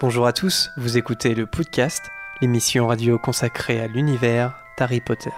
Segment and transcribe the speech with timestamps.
[0.00, 5.32] Bonjour à tous, vous écoutez le podcast, l'émission radio consacrée à l'univers d'Harry Potter.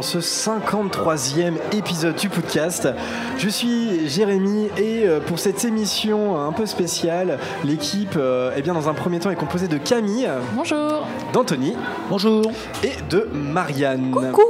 [0.00, 2.88] Dans ce 53e épisode du podcast.
[3.36, 8.72] Je suis Jérémy et euh, pour cette émission un peu spéciale, l'équipe, euh, eh bien
[8.72, 11.06] dans un premier temps, est composée de Camille, Bonjour.
[11.34, 11.76] d'Anthony
[12.08, 12.50] Bonjour.
[12.82, 14.10] et de Marianne.
[14.10, 14.40] Coucou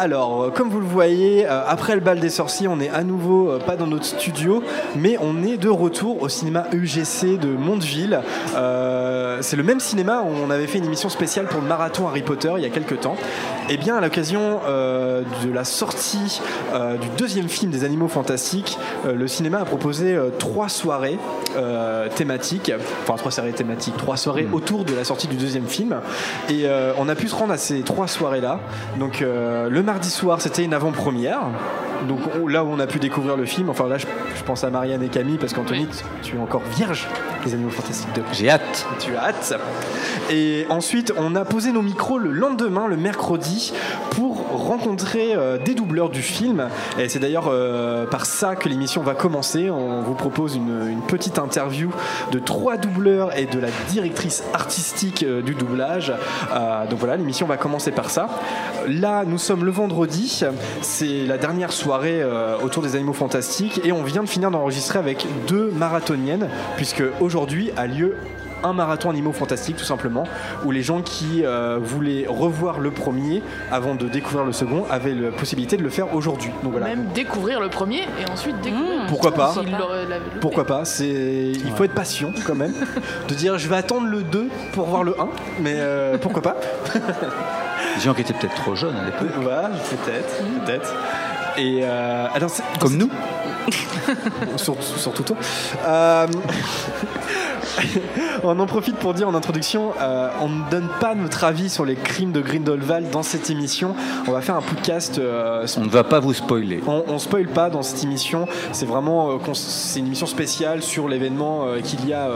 [0.00, 3.02] alors, euh, comme vous le voyez, euh, après le bal des sorciers, on est à
[3.02, 4.62] nouveau euh, pas dans notre studio,
[4.94, 8.20] mais on est de retour au cinéma UGC de Mondeville.
[8.54, 12.06] Euh, c'est le même cinéma où on avait fait une émission spéciale pour le marathon
[12.06, 13.16] Harry Potter il y a quelques temps.
[13.68, 15.07] Et bien, à l'occasion euh,
[15.44, 16.40] de la sortie
[16.74, 21.18] euh, du deuxième film des Animaux Fantastiques, euh, le cinéma a proposé euh, trois soirées
[21.56, 25.96] euh, thématiques, enfin trois soirées thématiques, trois soirées autour de la sortie du deuxième film.
[26.48, 28.60] Et euh, on a pu se rendre à ces trois soirées-là.
[28.98, 31.40] Donc euh, le mardi soir, c'était une avant-première.
[32.06, 34.62] Donc on- là où on a pu découvrir le film, enfin là je, je pense
[34.62, 35.98] à Marianne et Camille parce qu'Anthony, Oui.
[36.22, 37.08] tu es encore vierge
[37.44, 38.22] des Animaux Fantastiques 2.
[38.32, 38.86] J'ai hâte.
[39.00, 39.54] Tu as hâte.
[40.30, 43.72] Et ensuite, on a posé nos micros le lendemain, le mercredi,
[44.10, 46.68] pour rencontrer euh, des doubleurs du film.
[46.98, 49.70] Et c'est d'ailleurs euh, par ça que l'émission va commencer.
[49.70, 51.90] On vous propose une, petite interview
[52.32, 56.12] de trois doubleurs et de la directrice artistique euh, du doublage.
[56.90, 58.28] Donc voilà, l'émission va commencer par ça.
[58.86, 60.42] Là, nous sommes le vendredi.
[60.82, 62.22] C'est la dernière soirée
[62.62, 63.80] autour des animaux fantastiques.
[63.84, 68.16] Et on vient de finir d'enregistrer avec deux marathoniennes, puisque aujourd'hui a lieu
[68.64, 70.24] un marathon animaux fantastiques tout simplement
[70.64, 75.14] où les gens qui euh, voulaient revoir le premier avant de découvrir le second avaient
[75.14, 79.02] la possibilité de le faire aujourd'hui donc voilà Même découvrir le premier et ensuite découvrir.
[79.02, 79.54] le Pourquoi pas
[80.40, 81.08] pourquoi pas c'est
[81.52, 82.74] il faut être patient quand même
[83.28, 85.28] de dire je vais attendre le 2 pour voir le 1
[85.60, 86.56] mais euh, pourquoi pas
[87.96, 89.28] Des gens qui étaient peut-être trop jeunes à l'époque.
[89.40, 90.94] voilà peut-être peut-être
[91.56, 93.10] et euh, alors c'est- Comme nous.
[94.56, 95.36] surtout, surtout toi.
[95.84, 96.26] Euh,
[98.42, 101.84] on en profite pour dire en introduction, euh, on ne donne pas notre avis sur
[101.84, 103.94] les crimes de Grindelwald dans cette émission.
[104.26, 105.18] On va faire un podcast.
[105.18, 106.80] euh, On ne va pas vous spoiler.
[106.86, 108.46] on, on spoil pas dans cette émission.
[108.72, 112.28] C'est vraiment euh, c'est une émission spéciale sur l'événement qu'il y a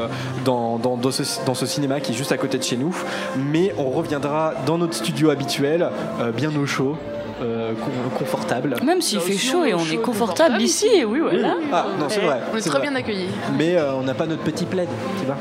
[0.45, 2.95] dans, dans, dans ce, dans ce cinéma qui est juste à côté de chez nous.
[3.37, 5.89] Mais on reviendra dans notre studio habituel,
[6.37, 6.97] bien au chaud,
[7.43, 8.77] euh, con- confortable.
[8.85, 11.57] Même s'il Là fait chaud et on chaud est confortable confortable ici, oui, voilà.
[11.73, 12.41] Ah non, c'est Eh, vrai.
[12.53, 12.81] On est très vrai.
[12.83, 13.29] bien accueillis.
[13.59, 14.89] Mais euh, on n'a pas notre petit plaid,
[15.19, 15.37] tu vois.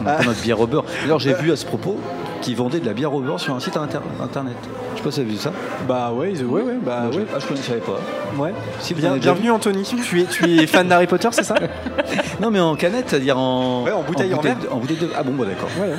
[0.00, 0.84] On prend notre bière au beurre.
[1.02, 1.96] D'ailleurs, j'ai vu à ce propos
[2.40, 4.56] qu'ils vendaient de la bière au beurre sur un site inter- internet.
[4.92, 5.52] Je sais pas si vous avez vu ça.
[5.88, 7.26] Bah ouais, ils- ouais, ouais, bah ouais.
[7.34, 7.98] Ah, je ne savais pas.
[8.38, 8.54] ouais.
[8.80, 11.54] Si vous Bien- bienvenue Anthony, tu es, tu es fan d'Harry Potter, c'est ça?
[12.40, 13.84] Non, mais en canette, c'est-à-dire en.
[13.84, 14.38] Ouais, en bouteille en
[14.70, 15.08] En bouteille de.
[15.16, 15.70] Ah bon, bah d'accord.
[15.80, 15.94] Ouais.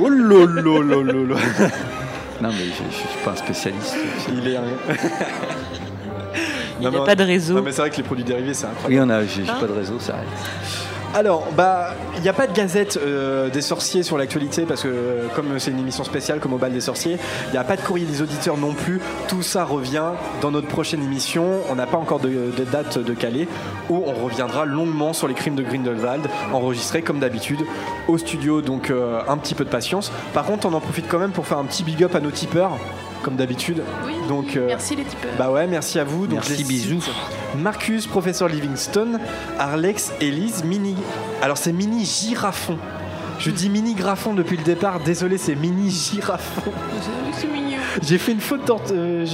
[0.00, 1.36] Oh lolo lolo
[2.40, 3.96] Non, mais je, je suis pas un spécialiste.
[4.28, 4.58] Il est.
[6.80, 7.54] Il n'y a pas de réseau.
[7.54, 9.04] Non mais c'est vrai que les produits dérivés c'est incroyable.
[9.04, 9.24] Oui, on a.
[9.24, 10.26] J'ai j'ai pas de réseau, ça arrête.
[11.14, 15.28] Alors, bah, il n'y a pas de gazette euh, des sorciers sur l'actualité parce que
[15.36, 17.82] comme c'est une émission spéciale comme au bal des sorciers, il n'y a pas de
[17.82, 19.00] courrier des auditeurs non plus.
[19.28, 20.08] Tout ça revient
[20.40, 21.60] dans notre prochaine émission.
[21.70, 23.46] On n'a pas encore de, date de calé
[23.90, 27.60] où on reviendra longuement sur les crimes de Grindelwald, enregistrés comme d'habitude
[28.08, 28.60] au studio.
[28.60, 30.10] Donc euh, un petit peu de patience.
[30.32, 32.32] Par contre, on en profite quand même pour faire un petit big up à nos
[32.32, 32.72] tipeurs,
[33.24, 33.82] comme d'habitude.
[34.06, 34.12] Oui.
[34.28, 35.30] Donc, euh, Merci les tipeurs.
[35.38, 36.26] Bah ouais, merci à vous.
[36.26, 37.02] Donc, Merci, bisous.
[37.58, 39.18] Marcus, professeur Livingstone,
[39.58, 40.94] Arlex, Elise, Mini.
[41.42, 42.78] Alors c'est Mini Girafon.
[43.40, 45.00] Je dis Mini Graffon depuis le départ.
[45.00, 46.62] Désolé, c'est Mini Girafon.
[47.00, 47.78] C'est- C'est mignon.
[48.00, 49.26] J'ai fait une faute d'ort- euh,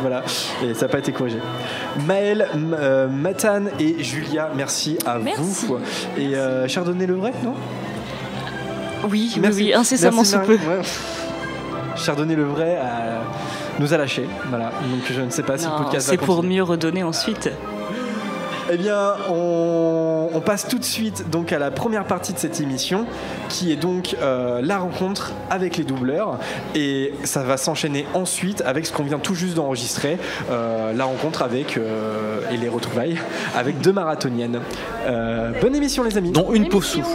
[0.00, 0.24] voilà,
[0.64, 1.38] et ça n'a pas été corrigé.
[2.06, 5.42] Maël, euh, Matane et Julia, merci à Merci.
[5.66, 5.76] vous.
[6.16, 7.52] Et euh, Chardonnay le vrai, non?
[9.10, 10.54] Oui, oui, oui, incessamment Merci, sous peu.
[10.54, 10.80] Ouais.
[11.98, 13.20] Chardonnay le vrai euh,
[13.78, 14.28] nous a lâchés.
[14.48, 17.50] Voilà, donc je ne sais pas si le podcast va C'est pour mieux redonner ensuite.
[18.70, 22.60] Eh bien, on, on passe tout de suite donc à la première partie de cette
[22.60, 23.06] émission,
[23.48, 26.38] qui est donc euh, la rencontre avec les doubleurs,
[26.74, 30.18] et ça va s'enchaîner ensuite avec ce qu'on vient tout juste d'enregistrer,
[30.50, 33.18] euh, la rencontre avec euh, et les retrouvailles
[33.56, 34.60] avec deux marathoniennes.
[35.06, 36.32] Euh, bonne émission les amis.
[36.32, 37.08] Dont une pauvre souffle.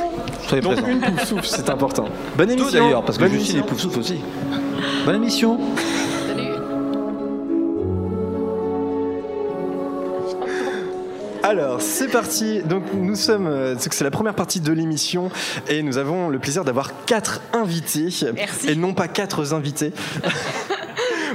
[0.47, 0.87] Soyez Donc présents.
[0.89, 2.05] une pouf souffle, c'est important.
[2.35, 2.71] Bonne émission.
[2.71, 4.19] d'ailleurs, parce que Bonne je suis des poufs souffles aussi.
[5.05, 5.59] Bonne émission.
[6.27, 6.53] Salut.
[11.43, 12.61] Alors, c'est parti.
[12.63, 13.47] Donc, nous sommes.
[13.47, 15.29] euh, C'est c'est la première partie de l'émission
[15.69, 18.07] et nous avons le plaisir d'avoir quatre invités.
[18.33, 18.69] Merci.
[18.69, 19.91] Et non pas quatre invités.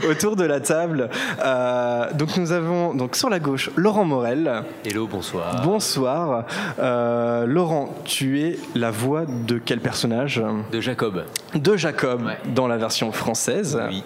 [0.11, 1.09] autour de la table.
[1.45, 4.63] Euh, donc nous avons donc sur la gauche Laurent Morel.
[4.85, 5.63] Hello, bonsoir.
[5.63, 6.45] Bonsoir.
[6.79, 10.43] Euh, Laurent, tu es la voix de quel personnage?
[10.73, 11.25] De Jacob.
[11.55, 12.39] De Jacob Ouais.
[12.55, 13.81] dans la version française.
[13.89, 14.03] Oui.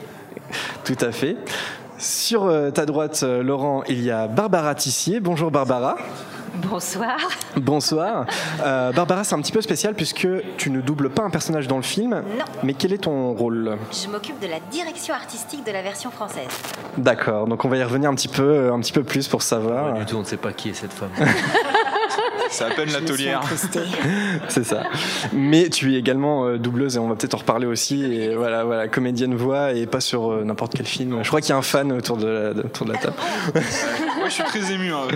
[0.85, 1.37] Tout à fait.
[1.99, 5.21] Sur euh, ta droite, Laurent, il y a Barbara Tissier.
[5.21, 5.97] Bonjour Barbara.
[6.55, 7.17] Bonsoir.
[7.57, 8.27] Bonsoir.
[8.63, 10.29] Euh, Barbara, c'est un petit peu spécial puisque
[10.59, 12.11] tu ne doubles pas un personnage dans le film.
[12.11, 12.45] Non.
[12.63, 13.77] Mais quel est ton rôle?
[13.91, 16.49] Je m'occupe de la direction artistique de la version française.
[16.99, 19.93] D'accord, donc on va y revenir un petit peu, un petit peu plus pour savoir.
[19.95, 21.11] Pas du tout, on ne sait pas qui est cette femme.
[22.51, 23.41] C'est à peine la taulière.
[24.49, 24.83] C'est ça.
[25.33, 28.05] Mais tu es également euh, doubleuse et on va peut-être en reparler aussi.
[28.05, 31.21] Et voilà, voilà, comédienne voix et pas sur euh, n'importe quel film.
[31.23, 33.15] Je crois qu'il y a un fan autour de la, de- autour de la table.
[34.33, 34.91] Je suis très ému.
[34.93, 35.09] hein.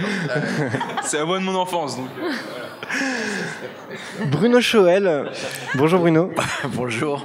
[1.02, 1.96] C'est la voix de mon enfance.
[1.96, 2.06] Donc.
[4.30, 5.30] Bruno Choel.
[5.74, 6.30] Bonjour Bruno.
[6.74, 7.24] Bonjour.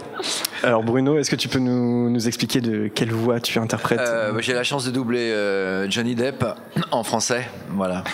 [0.63, 4.39] Alors Bruno, est-ce que tu peux nous, nous expliquer de quelle voix tu interprètes Euh,
[4.39, 6.45] J'ai la chance de doubler euh, Johnny Depp
[6.91, 8.05] en français, voilà.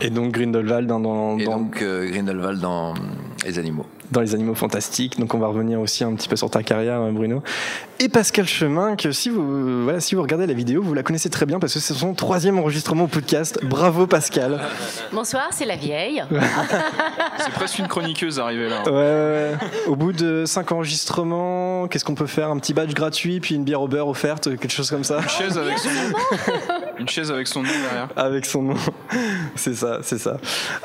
[0.00, 2.94] Et donc Grindelwald dans, dans, Et donc euh, Grindelwald dans
[3.44, 3.86] Les Animaux.
[4.10, 5.18] Dans Les Animaux Fantastiques.
[5.18, 7.42] Donc on va revenir aussi un petit peu sur ta carrière, euh, Bruno.
[8.00, 11.30] Et Pascal Chemin, que si vous, voilà, si vous regardez la vidéo, vous la connaissez
[11.30, 13.60] très bien parce que c'est son troisième enregistrement au podcast.
[13.62, 14.60] Bravo Pascal.
[15.12, 16.22] Bonsoir, c'est la vieille.
[17.38, 18.82] C'est presque une chroniqueuse arrivée là.
[18.84, 19.56] Ouais, ouais, ouais.
[19.86, 22.48] Au bout de cinq enregistrements, qu'est-ce qu'on peut faire?
[22.48, 25.18] Un petit badge gratuit, puis une bière au beurre offerte, quelque chose comme ça?
[25.20, 26.16] Une chaise avec son nom.
[26.98, 28.08] Une chaise avec son nom derrière.
[28.16, 28.76] Avec son nom.
[29.56, 30.36] c'est ça, c'est ça.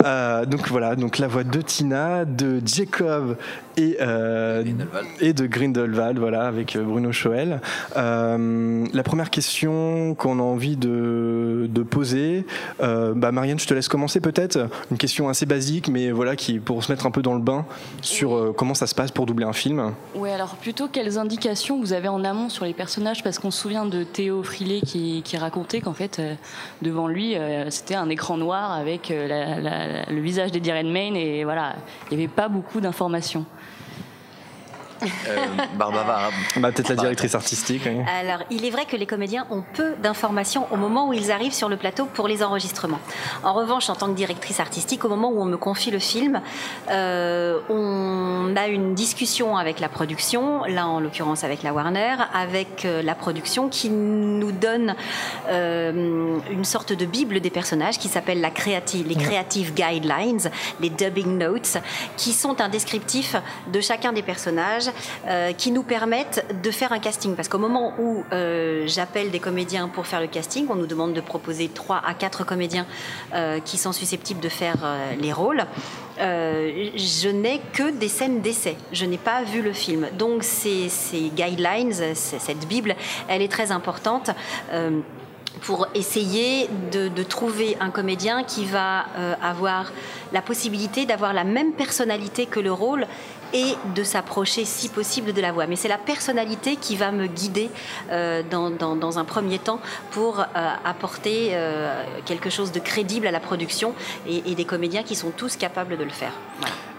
[0.04, 3.40] Euh, donc voilà, donc la voix de Tina, de Jacob of
[3.80, 5.08] et, euh, Grindelwald.
[5.22, 7.62] et de Grindelwald, voilà, avec euh, Bruno Choel.
[7.98, 12.46] Euh, la première question qu'on a envie de, de poser,
[12.82, 14.68] euh, bah Marianne, je te laisse commencer peut-être.
[14.92, 17.66] Une question assez basique, mais voilà, qui pour se mettre un peu dans le bain
[18.02, 19.94] sur euh, comment ça se passe pour doubler un film.
[20.16, 23.24] Oui, alors plutôt quelles indications vous avez en amont sur les personnages?
[23.24, 26.34] Parce qu'on se souvient de Théo Frilé qui, qui racontait qu'en fait, euh,
[26.82, 31.16] devant lui, euh, c'était un écran noir avec euh, la- la- le visage d'Eddie Redmayne
[31.16, 31.76] et voilà,
[32.12, 33.46] il n'y avait pas beaucoup d'informations.
[35.04, 36.30] Euh, Barbara.
[36.58, 37.84] Bah, peut-être la directrice artistique.
[37.86, 37.98] oui.
[38.20, 41.54] Alors, il est vrai que les comédiens ont peu d'informations au moment où ils arrivent
[41.54, 43.00] sur le plateau pour les enregistrements.
[43.44, 46.42] En revanche, en tant que directrice artistique, au moment où on me confie le film,
[46.90, 52.86] euh, on a une discussion avec la production, là en l'occurrence avec la Warner, avec
[52.86, 54.96] euh, la production qui nous donne
[55.50, 60.50] euh, une sorte de bible des personnages qui s'appelle la créative, les Creative Guidelines,
[60.80, 61.78] les dubbing notes,
[62.18, 63.36] qui sont un descriptif
[63.72, 64.89] de chacun des personnages
[65.28, 67.36] euh, qui nous permettent de faire un casting.
[67.36, 71.14] Parce qu'au moment où euh, j'appelle des comédiens pour faire le casting, on nous demande
[71.14, 72.86] de proposer 3 à 4 comédiens
[73.34, 74.78] euh, qui sont susceptibles de faire
[75.20, 75.66] les rôles.
[76.18, 78.76] Je n'ai que des scènes d'essai.
[78.92, 80.08] Je n'ai pas vu le film.
[80.18, 80.90] Donc ces,
[81.36, 82.96] guidelines, cette Bible,
[83.28, 84.32] elle est très importante.
[85.62, 89.06] pour essayer de, trouver un comédien qui va
[89.42, 89.92] avoir
[90.34, 93.08] la possibilité d'avoir la même personnalité que le rôle
[93.54, 95.68] et de s'approcher si possible de la voix.
[95.68, 97.70] Mais c'est la personnalité qui va me guider
[98.12, 99.80] euh, dans, un premier temps
[100.12, 100.44] pour euh,
[100.86, 103.94] apporter euh, quelque chose de crédible à la production
[104.28, 106.34] et, des comédiens qui sont tous capables de le faire.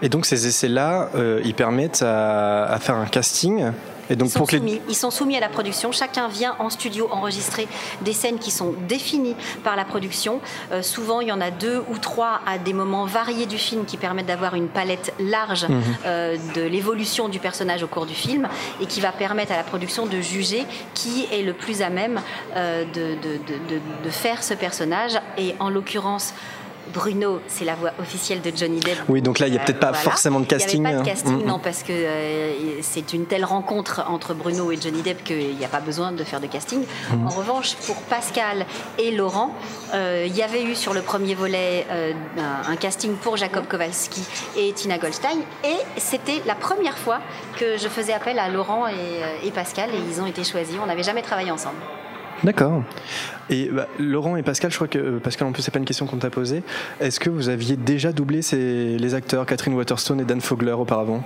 [0.01, 1.09] Et donc ces essais-là,
[1.43, 3.71] ils permettent à faire un casting.
[4.11, 5.91] Et donc Ils sont, pour que les- soumis, ils sont soumis à la production.
[5.91, 7.67] Chacun vient en studio enregistrer
[8.01, 10.41] des scènes qui sont définies par la production.
[10.71, 13.85] Euh, souvent, il y en a deux ou trois à des moments variés du film
[13.85, 15.81] qui permettent d'avoir une palette large Mhm.
[16.05, 18.47] euh, de l'évolution du personnage au cours du film
[18.81, 22.19] et qui va permettre à la production de juger qui est le plus à même
[22.57, 25.13] euh, de, de- de- de- de faire ce personnage.
[25.37, 26.33] Et en l'occurrence,
[26.93, 28.97] Bruno, c'est la voix officielle de Johnny Depp.
[29.07, 30.03] Oui, donc là, il n'y a Euh, peut-être pas voilà.
[30.03, 30.81] forcément de casting.
[30.83, 31.61] Il n'y pas de casting, Mm, non, mm.
[31.61, 35.67] parce que euh, c'est une telle rencontre entre Bruno et Johnny Depp qu'il n'y a
[35.69, 36.83] pas besoin de faire de casting.
[37.11, 37.27] Mm.
[37.27, 38.65] En revanche, pour Pascal
[38.97, 39.53] et Laurent,
[39.93, 43.65] euh, il y avait eu sur le premier volet euh, un, un casting pour Jacob
[43.67, 44.23] Kowalski
[44.57, 47.19] et Tina Goldstein, et c'était la première fois
[47.57, 50.75] que je faisais appel à Laurent et, euh, et Pascal, et ils ont été choisis.
[50.81, 51.77] On n'avait jamais travaillé ensemble.
[52.43, 52.83] D'accord.
[53.49, 55.85] Et bah, Laurent et Pascal, je crois que euh, Pascal, en plus, c'est pas une
[55.85, 56.63] question qu'on t'a posée.
[56.99, 61.23] Est-ce que vous aviez déjà doublé ces, les acteurs Catherine Waterstone et Dan Fogler auparavant?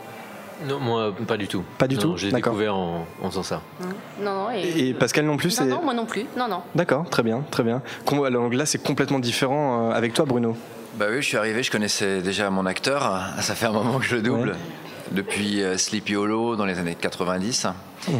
[0.67, 1.63] Non, moi, pas du tout.
[1.77, 2.53] Pas du Non, tout J'ai D'accord.
[2.53, 3.61] découvert en, en faisant ça.
[3.81, 3.87] Non,
[4.23, 4.87] non, et...
[4.89, 6.25] Et Pascal non plus, non, non, moi non plus.
[6.37, 6.61] Non, non.
[6.75, 7.81] D'accord, très bien, très bien.
[8.25, 10.55] Alors là, c'est complètement différent euh, avec toi, Bruno.
[10.97, 13.21] Bah oui, je suis arrivé, je connaissais déjà mon acteur.
[13.41, 14.49] Ça fait un moment que je le double.
[14.51, 14.55] Ouais.
[15.11, 17.67] Depuis euh, Sleepy Hollow dans les années 90.
[18.07, 18.15] Mhm.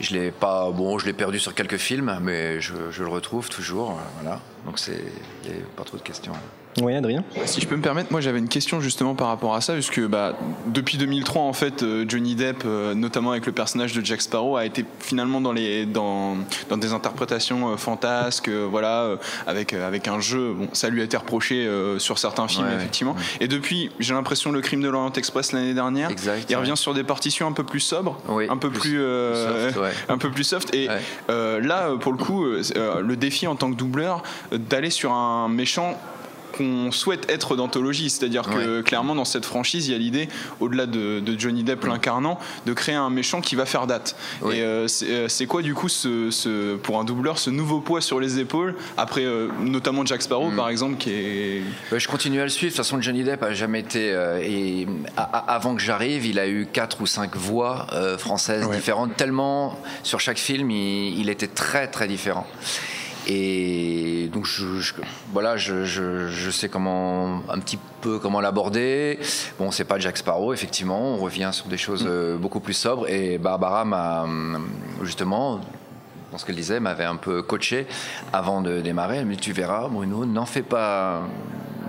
[0.00, 3.50] Je l'ai pas, bon, je l'ai perdu sur quelques films, mais je, je le retrouve
[3.50, 4.40] toujours, voilà.
[4.66, 5.02] Donc c'est,
[5.44, 6.32] il n'y a pas trop de questions.
[6.80, 7.24] Oui, Adrien?
[7.46, 10.00] Si je peux me permettre, moi j'avais une question justement par rapport à ça, puisque
[10.06, 10.36] bah,
[10.68, 14.56] depuis 2003, en fait, euh, Johnny Depp, euh, notamment avec le personnage de Jack Sparrow,
[14.56, 16.36] a été finalement dans, les, dans,
[16.68, 19.16] dans des interprétations euh, fantasques, voilà,
[19.48, 20.52] avec, avec un jeu.
[20.56, 23.16] Bon, ça lui a été reproché euh, sur certains films, Ouais, effectivement.
[23.40, 26.60] Et depuis, j'ai l'impression, Le Crime de l'Orient Express l'année dernière, Exact, il ouais.
[26.60, 29.78] revient sur des partitions un peu plus sobres, Oui, un peu plus plus, euh, soft,
[29.80, 29.90] ouais.
[30.08, 30.72] un peu plus soft.
[30.72, 31.00] Et Ouais.
[31.30, 35.48] euh, là, pour le coup, le défi en tant que doubleur, euh, d'aller sur un
[35.48, 35.98] méchant
[36.58, 40.28] qu'on souhaite être d'anthologie, c'est-à-dire que clairement dans cette franchise il y a l'idée,
[40.58, 44.16] au-delà de, de Johnny Depp l'incarnant, de créer un méchant qui va faire date.
[44.50, 47.78] Et euh, c'est euh, c'est quoi du coup ce, ce- pour un doubleur ce nouveau
[47.80, 50.56] poids sur les épaules après euh, notamment Jack Sparrow Mm.
[50.56, 52.72] par exemple qui est Ouais, je continue à le suivre.
[52.72, 54.10] De toute façon, Johnny Depp a jamais été.
[54.10, 57.86] euh, et a- a- avant que j'arrive, il a eu quatre ou cinq voix
[58.18, 59.16] françaises différentes.
[59.16, 62.44] Tellement sur chaque film, il, il était très très différent.
[63.28, 64.94] Et donc je, je-
[65.32, 69.18] voilà, je, je- je sais comment un petit peu comment l'aborder.
[69.58, 71.14] Bon, c'est pas Jack Sparrow, effectivement.
[71.14, 73.08] On revient sur des choses euh, beaucoup plus sobres.
[73.08, 74.26] Et Barbara m'a
[75.02, 75.60] justement
[76.32, 77.86] dans ce qu'elle disait, m'avait un peu coaché
[78.32, 79.16] avant de démarrer.
[79.18, 81.22] Elle me dit Tu verras, Bruno, n'en fais pas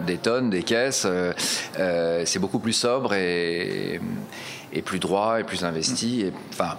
[0.08, 1.04] des tonnes, des caisses.
[1.06, 1.32] euh,
[1.80, 4.02] euh, c'est beaucoup plus sobre et,
[4.74, 6.22] et plus droit et plus investi.
[6.22, 6.78] Et, enfin,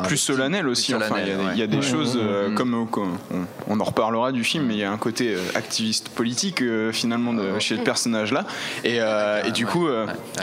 [0.00, 0.94] plus solennel plus aussi.
[0.94, 1.82] Enfin, il y a, y des ouais.
[1.82, 4.96] choses euh, comme, comme- on, on en reparlera du film, mais il y a un
[4.96, 8.44] côté euh, activiste politique euh, finalement de, chez le personnage là.
[8.84, 9.86] Et, euh, et du coup,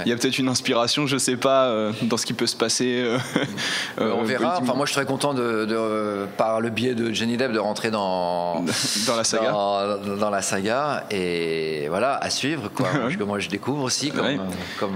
[0.06, 3.06] il y a peut-être une inspiration, je sais pas, dans ce qui peut se passer.
[3.98, 4.60] on euh, verra.
[4.62, 7.60] Enfin, moi, je suis très content de, de- par le biais de Johnny Depp de
[7.60, 8.63] rentrer dans
[9.08, 9.51] dans la saga.
[9.51, 12.88] Dans, dans la saga et voilà à suivre quoi.
[13.01, 14.38] Parce que moi, je découvre aussi comme, Ouais.
[14.79, 14.94] comme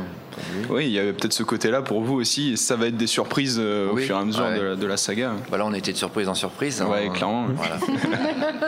[0.69, 2.53] Oui, il y avait peut-être ce côté-là pour vous aussi.
[2.53, 4.57] Et ça va être des surprises euh, au fur et à mesure ouais.
[4.57, 5.33] de, la- de la saga.
[5.49, 6.81] Voilà, on était de surprise en surprise.
[6.87, 7.13] Ouais, hein.
[7.13, 7.45] clairement.
[7.55, 7.77] Voilà.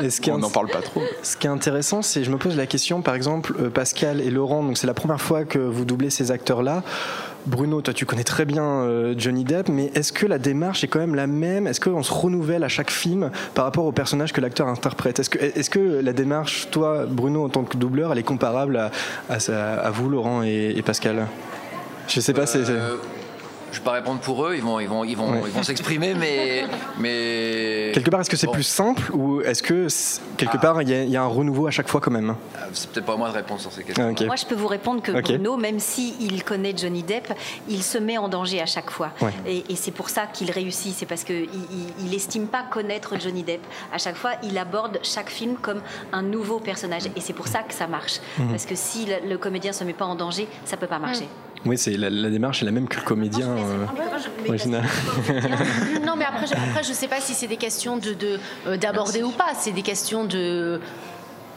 [0.01, 1.01] Et ce qui est On n'en parle pas trop.
[1.23, 4.29] Ce qui est intéressant, c'est je me pose la question, par exemple, euh, Pascal et
[4.29, 6.83] Laurent, donc c'est la première fois que vous doublez ces acteurs-là.
[7.47, 10.87] Bruno, toi tu connais très bien euh, Johnny Depp, mais est-ce que la démarche est
[10.87, 11.67] quand même la même?
[11.67, 15.19] Est-ce qu'on se renouvelle à chaque film par rapport au personnage que l'acteur interprète?
[15.19, 18.77] Est-ce que, est que la démarche, toi Bruno en tant que doubleur, elle est comparable
[18.77, 18.91] à,
[19.29, 21.27] à à vous Laurent et, Pascal?
[22.07, 22.95] Je sais pas, c'est- Euh,
[23.75, 25.41] je vais pas répondre pour eux, ils vont, ils vont, ils vont, Ouais.
[25.45, 26.65] ils vont s'exprimer, mais,
[26.97, 28.53] mais Quelque part, est-ce que c'est Bon.
[28.53, 29.87] plus simple ou est-ce que
[30.37, 30.59] quelque Ah.
[30.59, 32.29] part il y, a- il y a un renouveau à chaque fois quand même?
[32.31, 34.15] Euh, c'est peut-être pas à moi de répondre sur ces questions.
[34.19, 34.23] Ah.
[34.25, 35.23] Moi, je peux vous répondre que Ok.
[35.23, 37.33] Bruno, même s'il connaît Johnny Depp,
[37.67, 39.11] il se met en danger à chaque fois.
[39.21, 39.31] Ouais.
[39.47, 40.95] Et, et c'est pour ça qu'il réussit.
[40.95, 43.61] C'est parce qu'il il, il estime pas connaître Johnny Depp.
[43.93, 45.81] À chaque fois, il aborde chaque film comme
[46.13, 47.03] un nouveau personnage.
[47.15, 48.19] Et c'est pour ça que ça marche.
[48.39, 48.49] Mhm.
[48.49, 51.27] Parce que si le, le comédien se met pas en danger, ça peut pas marcher.
[51.65, 53.85] Oui, c'est la, la démarche est la même que le comédien euh,
[54.47, 54.83] original.
[56.05, 58.15] Non, mais après, je, après, je sais pas si c'est des questions de
[58.67, 59.53] euh, d'aborder ou pas.
[59.55, 60.79] C'est des questions de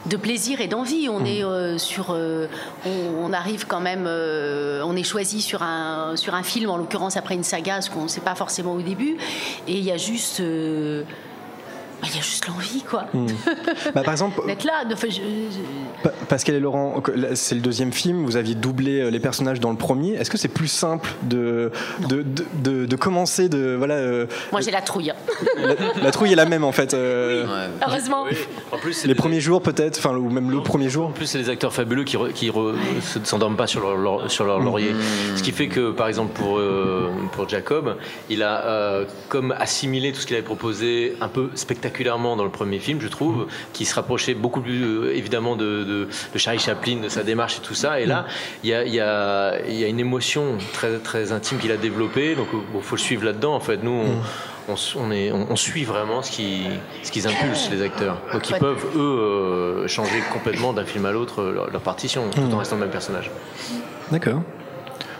[0.05, 1.09] de plaisir et d'envie.
[1.09, 2.47] On est euh, sur, euh,
[2.85, 6.77] on, on arrive quand même, euh, on est choisi sur un sur un film, en
[6.77, 9.17] l'occurrence après une saga, ce qu'on ne sait pas forcément au début.
[9.67, 10.41] Et il y a juste,
[12.03, 13.05] il y a juste l'envie, quoi,
[13.93, 14.85] Bah, par exemple, d'être là.
[14.85, 17.01] de- enfin, je- je- Pa- Pascal et Laurent,
[17.33, 20.13] c'est le deuxième film, vous aviez doublé euh, les personnages dans le premier.
[20.13, 21.71] Est-ce que c'est plus simple de,
[22.07, 23.75] de, de, de- de commencer de.
[23.77, 25.09] Voilà, euh, moi, j'ai la trouille.
[25.11, 25.15] hein.
[25.57, 26.93] la, la trouille est la même en fait.
[26.93, 27.69] euh, Ouais.
[27.85, 28.25] Heureusement.
[28.71, 31.07] En plus, Les des- premiers jours peut-être, enfin, ou même le premier jour.
[31.07, 32.49] En plus, c'est des acteurs fabuleux qui ne qui
[33.01, 34.93] se- s'endorment pas sur leur, leur- sur leur laurier.
[35.35, 37.97] Ce qui fait que, par exemple, pour, euh, pour Jacob,
[38.29, 41.49] il a euh, comme assimilé tout ce qu'il avait proposé un peu
[41.93, 45.83] spectaculairement dans le premier film, je trouve, qui se rapprochait beaucoup plus euh, évidemment de,
[45.83, 47.99] de, de Charlie Chaplin, de sa démarche et tout ça.
[47.99, 48.25] Et là,
[48.63, 51.71] il y a, il y, a, il y a une émotion très, très intime qu'il
[51.71, 52.35] a développée.
[52.35, 53.53] Donc, il faut le suivre là-dedans.
[53.55, 56.67] En fait, nous, on, on, s- on est, on, on suit vraiment ce qui-
[57.03, 58.17] ce qu'ils impulsent, les acteurs.
[58.33, 62.29] Donc, ils peuvent, eux, euh, changer complètement d'un film à l'autre euh, leur, leur partition,
[62.29, 63.31] tout en restant le même personnage.
[64.11, 64.41] D'accord.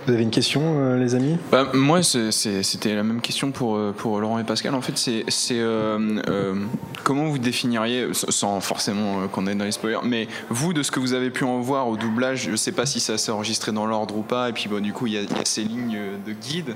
[0.10, 1.38] Vous avez une question, euh, les amis?
[1.51, 4.74] Bah, moi, c'était la même question pour, euh, pour Laurent et Pascal.
[4.74, 6.56] En fait, c'est euh,
[7.04, 11.00] comment vous définiriez, sans forcément qu'on aille dans les spoilers, mais vous, de ce que
[11.00, 13.86] vous avez pu en voir au doublage, je sais pas si ça s'est enregistré dans
[13.86, 16.74] l'ordre ou pas, et puis bon, du coup, il y, a- ces lignes de guide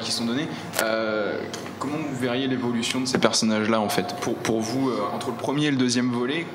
[0.00, 0.48] qui sont données.
[1.78, 4.16] Comment vous verriez l'évolution de ces personnages-là, en fait?
[4.22, 6.46] Pour, pour vous, entre le premier et le deuxième volet,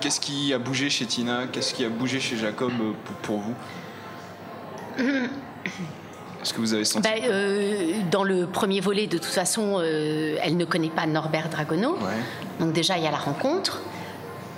[0.00, 1.42] qu'est-ce qui a bougé chez Tina?
[1.52, 2.72] Qu'est-ce qui a bougé chez Jacob
[3.22, 3.54] pour vous?
[4.98, 10.36] Est-ce que vous avez senti Ben, euh, dans le premier volet, de toute façon, euh,
[10.42, 11.92] elle ne connaît pas Norbert Dragono.
[11.92, 12.20] Ouais.
[12.60, 13.80] Donc déjà, il y a la rencontre.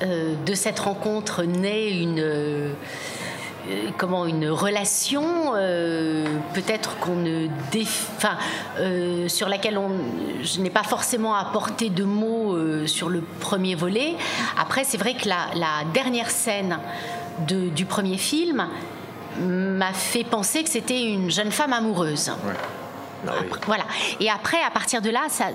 [0.03, 2.75] Euh, de cette rencontre naît une,
[3.99, 5.53] comment une relation,
[6.55, 7.47] peut-être qu'on ne,
[8.17, 8.37] enfin,
[9.29, 9.91] sur laquelle on,
[10.43, 14.17] je n'ai pas forcément apporté de mots sur le premier volet.
[14.61, 16.79] Après, c'est vrai que la, la dernière scène
[17.47, 18.67] de, du premier film
[19.41, 22.31] m'a fait penser que c'était une jeune femme amoureuse.
[23.27, 23.33] Ah
[23.67, 23.85] voilà.
[24.21, 25.47] Et après, à partir de là, ça,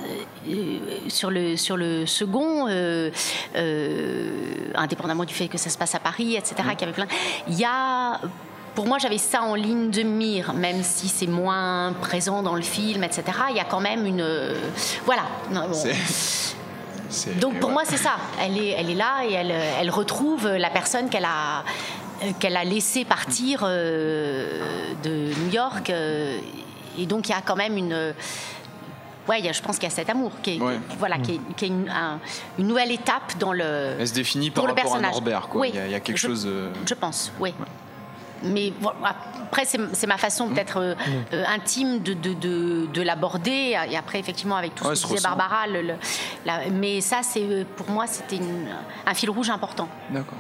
[0.50, 3.11] euh, sur, le, sur le second, euh,
[3.55, 4.29] euh,
[4.75, 6.69] indépendamment du fait que ça se passe à Paris, etc., mm.
[6.71, 7.07] qu'il y avait plein,
[7.47, 8.19] il y a
[8.73, 12.61] pour moi, j'avais ça en ligne de mire, même si c'est moins présent dans le
[12.61, 13.23] film, etc.
[13.50, 14.25] Il y a quand même une.
[15.05, 15.23] voilà.
[17.41, 18.11] Donc pour moi, c'est ça.
[18.39, 21.65] Elle est, elle est là et elle, elle retrouve la personne qu'elle a,
[22.39, 28.13] qu'elle a laissé partir de New York et donc il y a quand même une
[29.27, 30.59] ouais, je pense qu'il y a cet amour qui est,
[30.97, 31.89] voilà, qui est, une,
[32.59, 33.95] nouvelle étape dans le.
[33.99, 35.11] Elle se définit par rapport personnage.
[35.11, 35.67] à Norbert, quoi.
[35.67, 36.47] il, y a, quelque chose.
[36.85, 37.53] Je pense, oui.
[38.43, 38.73] Mais
[39.03, 40.95] après, c'est ma façon peut-être euh,
[41.33, 43.75] euh, intime de, de, de, l'aborder.
[43.89, 45.67] Et après, effectivement, avec tout ce que disait Barbara.
[45.67, 45.93] Le,
[46.71, 48.39] mais ça, c'est pour moi, c'était
[49.05, 49.87] un fil rouge important.
[50.09, 50.39] D'accord.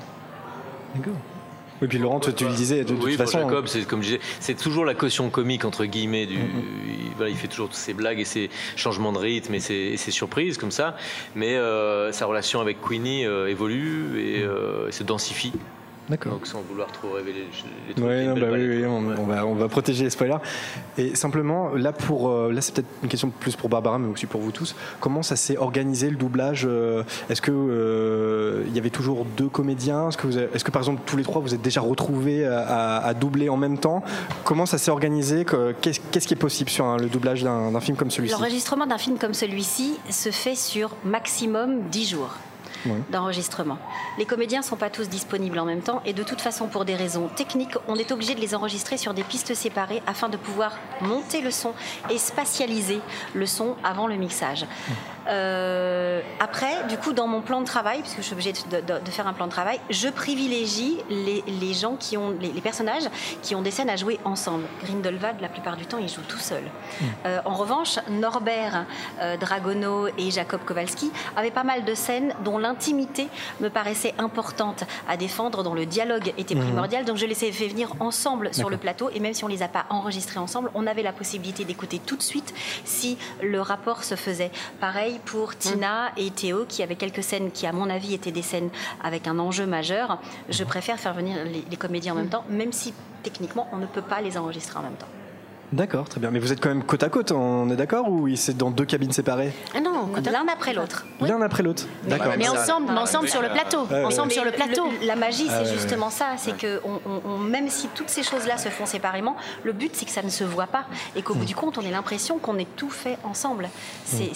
[0.95, 1.13] D'accord.
[1.81, 3.39] Oui, puis Laurent, tu le disais, de, toute façon.
[3.39, 6.27] Jacob, c'est comme je disais, c'est toujours la caution comique entre guillemets.
[6.27, 9.59] Du, il, voilà, il fait toujours toutes ses blagues et ses changements de rythme et
[9.59, 10.95] ses, surprises comme ça.
[11.35, 15.53] Mais euh, sa relation avec Queenie euh, évolue et euh, se densifie.
[16.11, 16.33] D'accord.
[16.33, 17.45] Donc sans vouloir trop révéler
[17.87, 18.05] les trucs.
[18.05, 20.39] Ouais, non, bah oui, oui, on, va, on va protéger les spoilers.
[20.97, 24.25] Et simplement, là, pour, euh, là c'est peut-être une question plus pour Barbara, mais aussi
[24.25, 24.75] pour vous tous.
[24.99, 29.47] Comment ça s'est organisé le doublage euh, Est-ce que euh, il y avait toujours deux
[29.47, 30.09] comédiens?
[30.09, 33.13] Est-ce que, vous est-ce que par exemple tous les trois vous êtes déjà retrouvés à,
[33.13, 34.03] doubler en même temps?
[34.43, 35.45] Comment ça s'est organisé?
[35.79, 38.33] Qu'est-ce, qu'est-ce qui est possible sur le doublage d'un, d'un film comme celui-ci?
[38.33, 42.35] L'enregistrement d'un film comme celui-ci se fait sur maximum 10 jours
[43.09, 43.77] d'enregistrement.
[44.17, 46.85] Les comédiens ne sont pas tous disponibles en même temps et de toute façon, pour
[46.85, 50.37] des raisons techniques, on est obligé de les enregistrer sur des pistes séparées afin de
[50.37, 51.73] pouvoir monter le son
[52.09, 52.99] et spatialiser
[53.33, 54.65] le son avant le mixage.
[55.27, 59.27] Euh, après, du coup, dans mon plan de travail, puisque je suis obligée de, faire
[59.27, 63.03] un plan de travail, je privilégie les, gens qui ont, les, personnages
[63.41, 64.65] qui ont des scènes à jouer ensemble.
[64.83, 66.63] Grindelwald, la plupart du temps, il joue tout seul.
[66.63, 67.05] Mm.
[67.25, 68.85] Euh, en revanche, Norbert
[69.21, 73.27] euh, Dragono et Jacob Kowalski avaient pas mal de scènes dont l'intimité
[73.59, 76.61] me paraissait importante à défendre, dont le dialogue était mm.
[76.61, 77.05] primordial.
[77.05, 79.63] Donc je les ai fait venir ensemble sur le plateau, et même si on les
[79.63, 82.53] a pas enregistrés ensemble, on avait la possibilité d'écouter tout de suite
[82.85, 84.51] si le rapport se faisait.
[84.79, 88.41] Pareil pour Tina et Théo, qui avaient quelques scènes qui, à mon avis, étaient des
[88.41, 88.69] scènes
[89.03, 90.19] avec un enjeu majeur.
[90.49, 92.93] Je préfère faire venir les, comédiens en même temps, même si
[93.23, 95.07] techniquement, on ne peut pas les enregistrer en même temps.
[95.71, 96.31] D'accord, très bien.
[96.31, 98.83] Mais vous êtes quand même côte à côte, on est d'accord Ou c'est dans deux
[98.85, 101.05] cabines séparées ah Non, l'un après l'autre.
[101.21, 102.33] L'un après l'autre, d'accord.
[102.37, 103.87] Mais ensemble, ensemble sur le plateau.
[104.05, 104.87] ensemble sur le plateau.
[105.03, 106.35] la magie, c'est justement ça.
[106.37, 106.81] C'est que
[107.49, 110.43] même si toutes ces choses-là se font séparément, le but, c'est que ça ne se
[110.43, 110.85] voit pas.
[111.15, 113.69] Et qu'au bout du compte, on ait l'impression qu'on ait tout fait ensemble.
[114.05, 114.31] C'est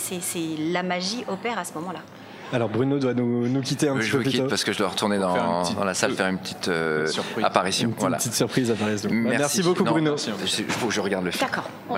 [0.71, 1.99] La magie opère à ce moment-là.
[2.53, 4.05] Alors Bruno doit nous, quitter un petit peu.
[4.05, 7.07] Je vous quitte parce que je dois retourner dans, la salle faire une petite euh,
[7.43, 7.89] apparition.
[7.89, 9.03] Une petite, surprise apparaisse.
[9.05, 9.37] Merci.
[9.37, 9.63] Merci.
[9.63, 10.15] beaucoup Bruno.
[10.15, 11.47] Il faut que je regarde le film.
[11.47, 11.69] D'accord.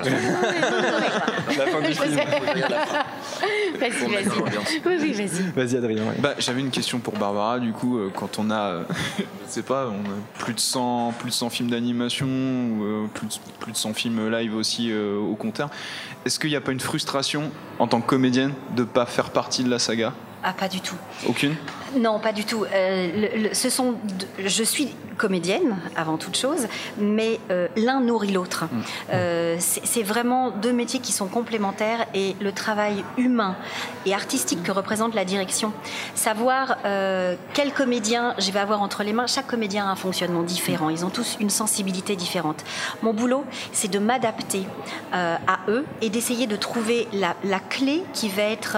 [1.57, 2.15] la fin du film.
[3.79, 4.29] Vas-y, vas-y.
[4.85, 5.51] Oui, oui, vas-y.
[5.55, 6.03] Vas-y, Adrien.
[6.19, 7.59] Bah, J'avais une question pour Barbara.
[7.59, 8.83] Du coup, euh, quand on a, euh,
[9.19, 13.27] je sais pas, on a plus de 100, plus de 100 films d'animation, ou plus,
[13.27, 15.69] de, plus de 100 films live aussi au compteur,
[16.25, 19.29] est-ce qu'il n'y a pas une frustration en tant que comédienne de ne pas faire
[19.29, 20.13] partie de la saga?
[20.49, 20.95] Ah, pas du tout.
[21.27, 21.57] Aucune
[21.97, 22.63] Non, pas du tout.
[22.73, 23.95] Euh, ce sont,
[24.39, 28.63] je suis comédienne avant toute chose, mais euh, l'un nourrit l'autre.
[28.63, 28.81] Mm.
[29.11, 33.57] Euh, c'est vraiment deux métiers qui sont complémentaires et le travail humain
[34.05, 35.73] et artistique que représente la direction.
[36.15, 36.77] Savoir
[37.53, 40.89] quel comédien je vais avoir entre les mains, chaque comédien a un fonctionnement différent.
[40.89, 42.63] Ils ont tous une sensibilité différente.
[43.01, 44.65] Mon boulot, c'est de m'adapter
[45.11, 48.77] à eux et d'essayer de trouver la, la, clé qui va être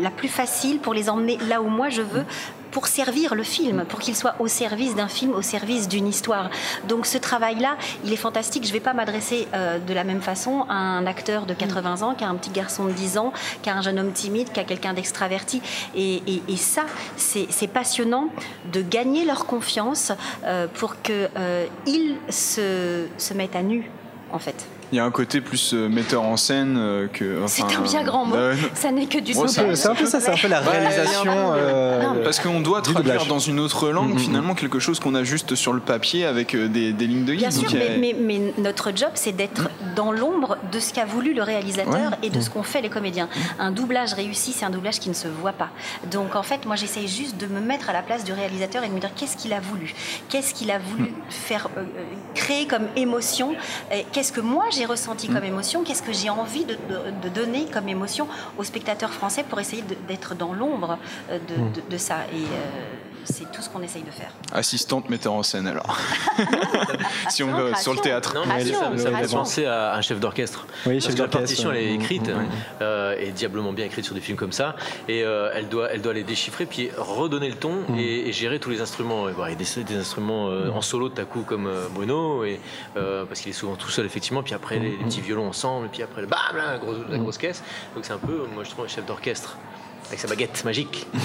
[0.00, 2.24] la plus facile pour les emmener là où moi je veux
[2.70, 6.48] pour servir le film, pour qu'il soit au service d'un film, au service d'une histoire.
[6.86, 8.62] Donc ce travail-là, il est fantastique.
[8.62, 12.02] Je ne vais pas m'adresser euh, de la même façon à un acteur de 80
[12.02, 14.92] ans qu'à un petit garçon de 10 ans, qu'à un jeune homme timide, qu'à quelqu'un
[14.92, 15.60] d'extraverti.
[15.96, 16.20] Et,
[16.56, 16.84] ça,
[17.16, 18.28] c'est passionnant
[18.72, 20.12] de gagner leur confiance
[20.44, 21.66] euh, pour qu'ils euh,
[22.28, 23.90] se, se mettent à nu,
[24.30, 24.68] en fait.
[24.92, 27.42] Il y a un côté plus euh, metteur en scène euh, que.
[27.46, 28.34] C'est un bien grand mot.
[28.36, 29.74] euh, Ça n'est que du Ouais, doublage.
[29.76, 31.32] C'est un peu ça, c'est un peu la Ouais, réalisation.
[31.54, 34.18] euh, Parce qu'on doit du traduire dans une autre langue, Mhm.
[34.18, 37.48] finalement, quelque chose qu'on a juste sur le papier avec des, des lignes de Bien
[37.50, 37.58] guide.
[37.68, 41.04] sûr, y a- mais, mais- mais notre job, c'est d'être dans l'ombre de ce qu'a
[41.04, 42.18] voulu le réalisateur Ouais.
[42.22, 43.28] et de ce qu'ont fait les comédiens.
[43.58, 45.68] Un doublage réussi, c'est un doublage qui ne se voit pas.
[46.10, 48.88] Donc en fait, moi, j'essaye juste de me mettre à la place du réalisateur et
[48.88, 49.94] de me dire qu'est-ce qu'il a voulu,
[50.30, 51.82] qu'est-ce qu'il a voulu faire euh,
[52.34, 53.54] créer comme émotion,
[53.92, 57.28] et qu'est-ce que moi j'ai ressenti comme émotion, qu'est-ce que j'ai envie de, de- de
[57.28, 60.98] donner comme émotion aux spectateurs français pour essayer d'être dans l'ombre
[61.30, 62.18] euh, de, de- de ça.
[62.32, 62.46] Et euh,
[63.30, 64.30] c'est tout ce qu'on essaye de faire.
[64.52, 65.98] Assistante metteur en scène, alors.
[67.30, 68.34] si on veut, sur le théâtre.
[68.34, 70.66] Non, mais ça, ça me fait penser à un chef d'orchestre.
[70.86, 72.30] Oui, Parce chef que la partition, elle est écrite,
[72.80, 74.76] euh, et diablement bien écrite sur des films comme ça,
[75.08, 77.98] et euh, elle, doit, elle doit les déchiffrer, puis redonner le ton Mhm.
[77.98, 79.28] et, et gérer tous les instruments.
[79.28, 82.44] Et il y a des, des instruments euh, en solo de coup comme euh, Bruno,
[82.44, 82.60] et,
[82.96, 85.86] euh, parce qu'il est souvent tout seul, effectivement, puis après les, les petits violons ensemble,
[85.86, 87.62] et puis après le bam, là, la, grosse, la grosse caisse.
[87.94, 89.56] Donc c'est un peu, moi je trouve, un chef d'orchestre.
[90.08, 91.06] Avec sa baguette magique.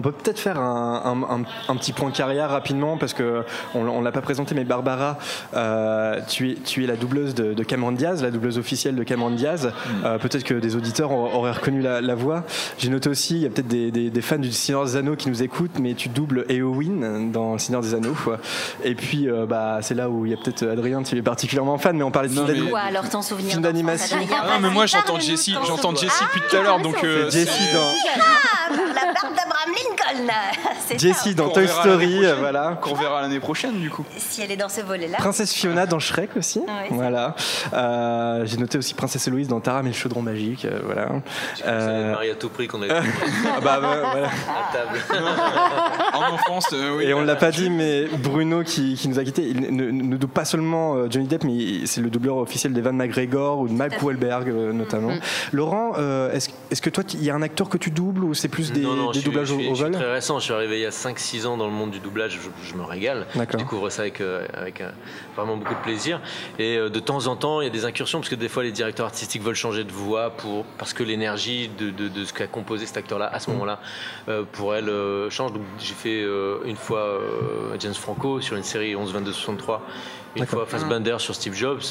[0.00, 3.86] On peut peut-être faire un, un- un- un petit point carrière rapidement parce que on,
[3.86, 5.18] on l'a pas présenté, mais Barbara,
[5.54, 9.02] euh, tu, es, tu es la doubleuse de, de Cameron Diaz, la doubleuse officielle de
[9.02, 9.72] Cameron Diaz.
[10.06, 12.44] Euh, peut-être que des auditeurs aur- auraient reconnu la, la voix.
[12.78, 15.16] J'ai noté aussi, il y a peut-être des, des- des fans du Seigneur des Anneaux
[15.16, 18.16] qui nous écoutent, mais tu doubles Eowyn dans le Seigneur des Anneaux.
[18.82, 21.76] Et puis, euh, bah, c'est là où il y a peut-être Adrien, tu es particulièrement
[21.76, 24.16] fan, mais on parlait de Non, film Quoi alors ton souvenir Film d'animation.
[24.16, 25.94] Adrien Ah, mais moi j'entends Jessie, j'entends.
[25.94, 27.80] Jessie depuis tout à l'heure, donc euh, Jessie dans,
[28.16, 30.32] Ah, la barbe d'Abraham Lincoln.
[30.98, 32.78] Jessie dans Toy Story, voilà.
[32.80, 34.04] qu'on verra l'année prochaine du coup.
[34.16, 35.18] Si elle est dans ce volet-là.
[35.18, 36.60] Princesse Fiona dans Shrek aussi.
[36.88, 37.34] C'est voilà.
[37.72, 40.64] Euh, J'ai noté aussi Princesse Héloïse dans Taram et le chaudron magique.
[40.64, 41.08] euh, voilà.
[41.54, 44.26] C'est Euh, Marie à tout prix qu'on a eu ah bah, bah, voilà.
[44.28, 44.98] à table.
[46.14, 47.04] En enfance, euh, oui.
[47.04, 50.16] Et on l'a pas dit, mais Bruno qui, qui nous a quittés, il ne, ne
[50.16, 53.72] double pas seulement euh, Johnny Depp, mais c'est le doubleur officiel d'Evan McGregor ou de
[53.72, 55.12] Mac Wahlberg notamment.
[55.52, 58.34] Laurent, euh, est-ce est-ce que toi, il y a un acteur que tu doubles ou
[58.34, 59.92] c'est plus des, non, non, des je suis, doublages suis- au, au je suis vol
[59.92, 62.38] très récent, je suis arrivé il y a 5-6 ans dans le monde du doublage,
[62.42, 63.26] je, je me régale.
[63.34, 64.90] Je découvre ça avec, euh, avec euh,
[65.36, 66.20] vraiment beaucoup de plaisir.
[66.58, 68.62] Et euh, de temps en temps, il y a des incursions, parce que des fois,
[68.62, 72.32] les directeurs artistiques veulent changer de voix pour, parce que l'énergie de, de- de ce
[72.32, 73.40] qu'a composé cet acteur-là à Mm.
[73.40, 73.80] ce moment-là,
[74.28, 74.90] euh, pour elle,
[75.30, 75.52] change.
[75.52, 76.24] Donc, j'ai fait
[76.64, 77.18] une fois
[77.78, 79.80] James Franco sur une série 11-22-63.
[80.36, 81.82] Une fois Fassbender sur Steve Jobs.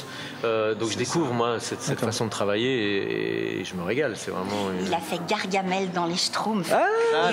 [0.46, 4.14] Euh, donc je découvre moi cette, façon de travailler et, et je me régale.
[4.16, 4.86] C'est vraiment une...
[4.88, 6.72] Il a fait Gargamel dans les Schtroumpfs.
[6.74, 7.30] Ah, Ah,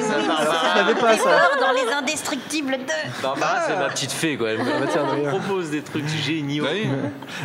[0.89, 1.51] oui, pas, ça.
[1.61, 2.85] Dans les Indestructibles 2.
[3.23, 4.51] Barbara, c'est ma petite fée, quoi.
[4.51, 6.65] Elle me, Ah, bah propose des trucs géniaux.
[6.65, 6.89] Bah oui.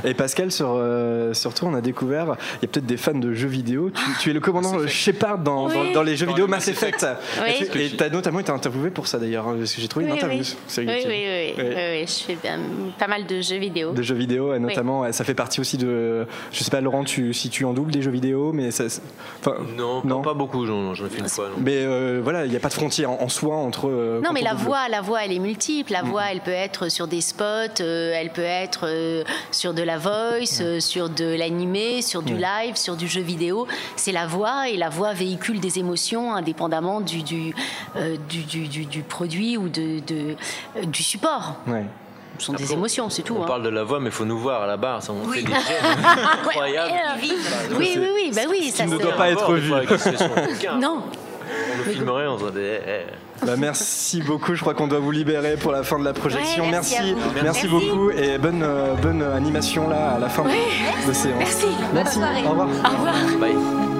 [0.04, 3.14] Et Pascal, sur, euh, sur toi, on a découvert, il y a peut-être des fans
[3.14, 3.92] de jeux vidéo.
[3.92, 5.94] Tu, tu es le commandant Shepard dans, dans, Oui.
[5.94, 7.06] dans les jeux Dans vidéo le Mass Mass Effect.
[7.44, 7.68] Oui.
[7.80, 10.12] Et tu as notamment été interviewé pour ça d'ailleurs, hein, parce que j'ai trouvé une
[10.14, 10.44] Oui, interview
[10.78, 10.86] oui.
[10.88, 12.38] Oui, oui, Je fais
[12.98, 13.92] pas mal de jeux vidéo.
[13.94, 16.26] de jeux vidéo, et notamment, ça fait partie aussi de.
[16.52, 18.90] Je sais pas, Laurent, tu, si tu en doubles des jeux vidéo, mais ça.
[18.90, 19.02] c'est-
[19.40, 20.22] Enfin, Non, Non?
[20.22, 21.46] Pas, beaucoup, j'en ai fait une fois.
[21.50, 21.56] non.
[21.64, 23.90] mais euh, voilà, il n'y a pas de frontière en, en soi entre.
[23.90, 24.64] euh, Non, mais on la double.
[24.66, 25.92] voix, la voix, elle est multiple.
[25.92, 29.82] La voix, elle peut être sur des spots, euh, elle peut être euh, sur de
[29.84, 33.68] la voice, euh, sur de l'animé, sur du live, sur du jeu vidéo.
[33.96, 37.54] C'est la voix et la voix véhicule des émotions indépendamment du du,
[37.96, 40.36] euh, du, du- du- du produit ou de, de-
[40.78, 41.56] euh, du support.
[41.68, 41.86] Ouais.
[42.42, 43.36] Ce sont des émotions, c'est tout.
[43.38, 43.48] On hein.
[43.48, 45.04] parle de la voix, mais il faut nous voir à la barre.
[45.04, 45.72] Ça, on fait des gestes
[46.44, 46.94] incroyables.
[47.78, 49.72] Oui, oui, oui, bah oui, ça ne doit pas être vu.
[50.80, 53.46] Non, On nous filmerait, on se dirait, eh, eh.
[53.46, 54.56] Bah, merci beaucoup.
[54.56, 56.64] Je crois qu'on doit vous libérer pour la fin de la projection.
[56.64, 57.20] Ouais, merci merci, vous.
[57.34, 57.68] merci, Merci.
[57.68, 61.36] beaucoup et bonne, euh, bonne animation là à la fin de- de séance.
[61.38, 61.66] merci.
[61.94, 62.20] Merci.
[62.20, 62.44] soirée.
[62.46, 62.68] Au revoir.
[62.68, 63.16] Au revoir.
[63.40, 63.91] Bye.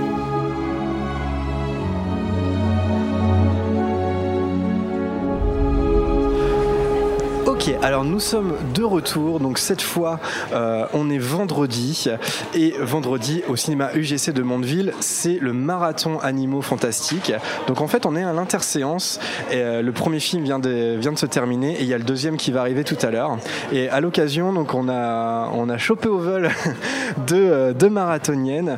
[7.72, 9.40] Ok, alors nous sommes de retour.
[9.40, 10.20] Donc cette fois,
[10.54, 12.08] euh, on est vendredi.
[12.54, 17.34] Et vendredi, au cinéma UGC de Mondeville, c'est le marathon Animaux Fantastiques.
[17.68, 19.20] Donc en fait, on est à l'interséance.
[19.52, 21.80] Et, euh, le premier film vient de, vient de se terminer.
[21.80, 23.38] Et il y a le deuxième qui va arriver tout à l'heure.
[23.72, 26.50] Et à l'occasion, donc on a, on a chopé au vol
[27.28, 28.78] deux, euh, deux marathoniennes,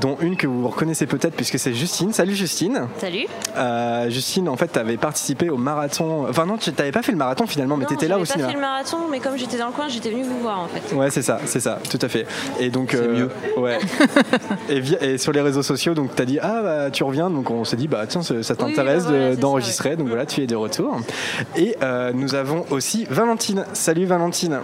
[0.00, 2.12] dont une que vous reconnaissez peut-être puisque c'est Justine.
[2.12, 2.88] Salut Justine.
[2.98, 3.26] Salut.
[4.10, 6.26] Justine, en fait, tu avais participé au marathon.
[6.28, 8.32] Enfin, non, tu n'avais pas fait le marathon finalement, mais tu étais là au pas
[8.32, 8.48] cinéma.
[8.48, 10.94] fait le marathon, mais comme j'étais dans le coin, j'étais venue vous voir en fait.
[10.94, 12.26] Ouais, c'est ça, c'est ça, tout à fait.
[12.60, 13.28] Et donc, mieux.
[13.56, 13.78] Ouais.
[14.68, 17.50] et, via- et sur les réseaux sociaux, donc t'as dit ah bah, tu reviens, donc
[17.50, 20.08] on s'est dit bah tiens ça Oui, t'intéresse bah voilà, de- c'est ça, d'enregistrer, donc
[20.08, 21.00] voilà tu es de retour.
[21.56, 23.64] Et euh, nous avons aussi Valentine.
[23.72, 24.60] Salut Valentine.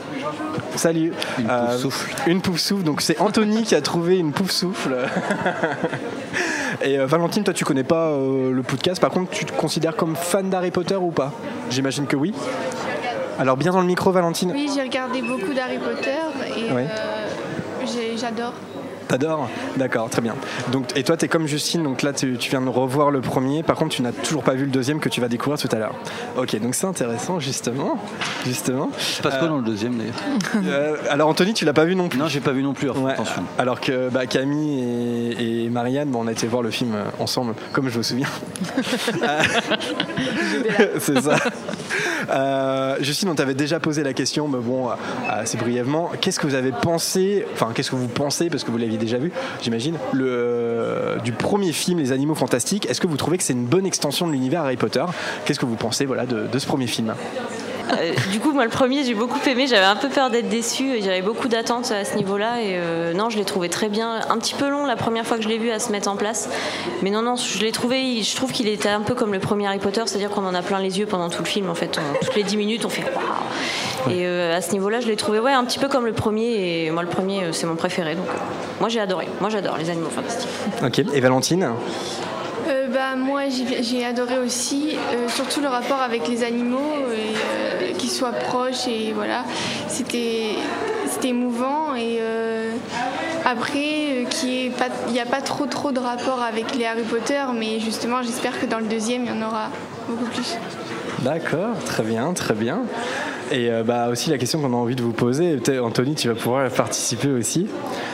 [0.77, 1.13] Salut.
[1.39, 2.15] Une pouf Euh, souffle.
[2.27, 2.83] Une pouf souffle.
[2.85, 4.97] Donc c'est Anthony qui a trouvé une pouf souffle.
[6.83, 9.97] Et euh, Valentine, toi tu connais pas euh, le podcast, par contre tu te considères
[9.97, 11.33] comme fan d'Harry Potter ou pas?
[11.71, 12.33] J'imagine que oui.
[13.39, 14.51] Alors bien dans le micro, Valentine.
[14.53, 16.11] Oui, j'ai regardé beaucoup d'Harry Potter
[16.57, 16.83] et Oui.
[16.83, 18.53] euh, j'adore.
[19.09, 20.35] T'adores D'accord, très bien.
[20.71, 23.21] Donc, et toi, tu es comme Justine, donc là, tu, tu viens de revoir le
[23.21, 23.63] premier.
[23.63, 25.79] Par contre, tu n'as toujours pas vu le deuxième que tu vas découvrir tout à
[25.79, 25.95] l'heure.
[26.37, 27.99] Ok, donc c'est intéressant, justement.
[28.45, 28.91] justement.
[28.99, 30.15] Se passe quoi dans le deuxième d'ailleurs
[30.69, 32.91] Euh, alors, Anthony, tu l'as pas vu non plus Non, j'ai pas vu non plus.
[32.91, 33.13] alors Ouais.
[33.13, 33.43] Attention.
[33.59, 37.05] Alors que bah, Camille et, et Marianne, bon, on a été voir le film euh,
[37.19, 38.29] ensemble, comme je me souviens.
[39.23, 39.41] Euh,
[40.99, 41.37] c'est ça.
[42.31, 44.93] Euh, Justine, on t'avait déjà posé la question, mais bon, euh,
[45.29, 46.11] assez brièvement.
[46.21, 49.19] Qu'est-ce que vous avez pensé, enfin, qu'est-ce que vous pensez, parce que vous l'aviez déjà
[49.19, 49.33] vu,
[49.63, 53.53] j'imagine, le, euh, du premier film, Les Animaux Fantastiques Est-ce que vous trouvez que c'est
[53.53, 55.05] une bonne extension de l'univers Harry Potter?
[55.45, 57.15] Qu'est-ce que vous pensez voilà, de, ce premier film?
[57.93, 59.67] Euh, du coup, moi, le premier, j'ai beaucoup aimé.
[59.67, 62.61] J'avais un peu peur d'être déçue et j'avais beaucoup d'attentes à ce niveau-là.
[62.61, 64.21] Et euh, non, je l'ai trouvé très bien.
[64.29, 66.17] Un petit peu long la première fois que je l'ai vu à se mettre en
[66.17, 66.51] place.
[67.03, 68.23] Mais non, non, je l'ai trouvé.
[68.23, 70.61] Je trouve qu'il était un peu comme le premier Harry Potter, c'est-à-dire qu'on en a
[70.63, 71.71] plein les yeux pendant tout le film.
[71.71, 73.25] En fait, toutes les 10 minutes, on fait waouh.
[74.11, 76.85] Et euh, à ce niveau-là, je l'ai trouvé ouais, un petit peu comme le premier.
[76.87, 78.15] Et moi, le premier, euh, c'est mon préféré.
[78.15, 78.39] Donc, euh,
[78.81, 79.29] moi, j'ai adoré.
[79.41, 80.49] Moi, j'adore les animaux fantastiques.
[80.85, 81.71] Ok, et Valentine?
[82.69, 83.43] Euh, bah, moi,
[83.81, 89.13] j'ai adoré aussi, euh, surtout le rapport avec les animaux, euh, qu'ils soient proches, et
[89.15, 89.45] voilà.
[89.89, 90.57] C'était
[91.11, 92.71] c'était émouvant, et euh,
[93.47, 96.75] après, euh, qu'il y ait pas- il n'y a pas trop trop de rapport avec
[96.77, 99.69] les Harry Potter, mais justement, j'espère que dans le deuxième, il y en aura
[100.07, 100.57] beaucoup plus.
[101.21, 102.81] D'accord, très bien, très bien.
[103.51, 106.29] Et euh, bah, aussi la question qu'on a envie de vous poser, peut-être Anthony, tu
[106.29, 107.67] vas pouvoir participer aussi.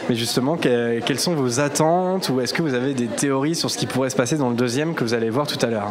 [0.09, 3.71] Mais justement, que- quelles sont vos attentes ou est-ce que vous avez des théories sur
[3.71, 5.91] ce qui pourrait se passer dans le deuxième que vous allez voir tout à l'heure?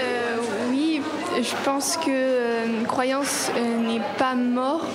[0.00, 0.36] Euh,
[0.70, 1.02] oui,
[1.36, 3.50] je pense que euh, Croyance
[3.86, 4.86] n'est pas mort.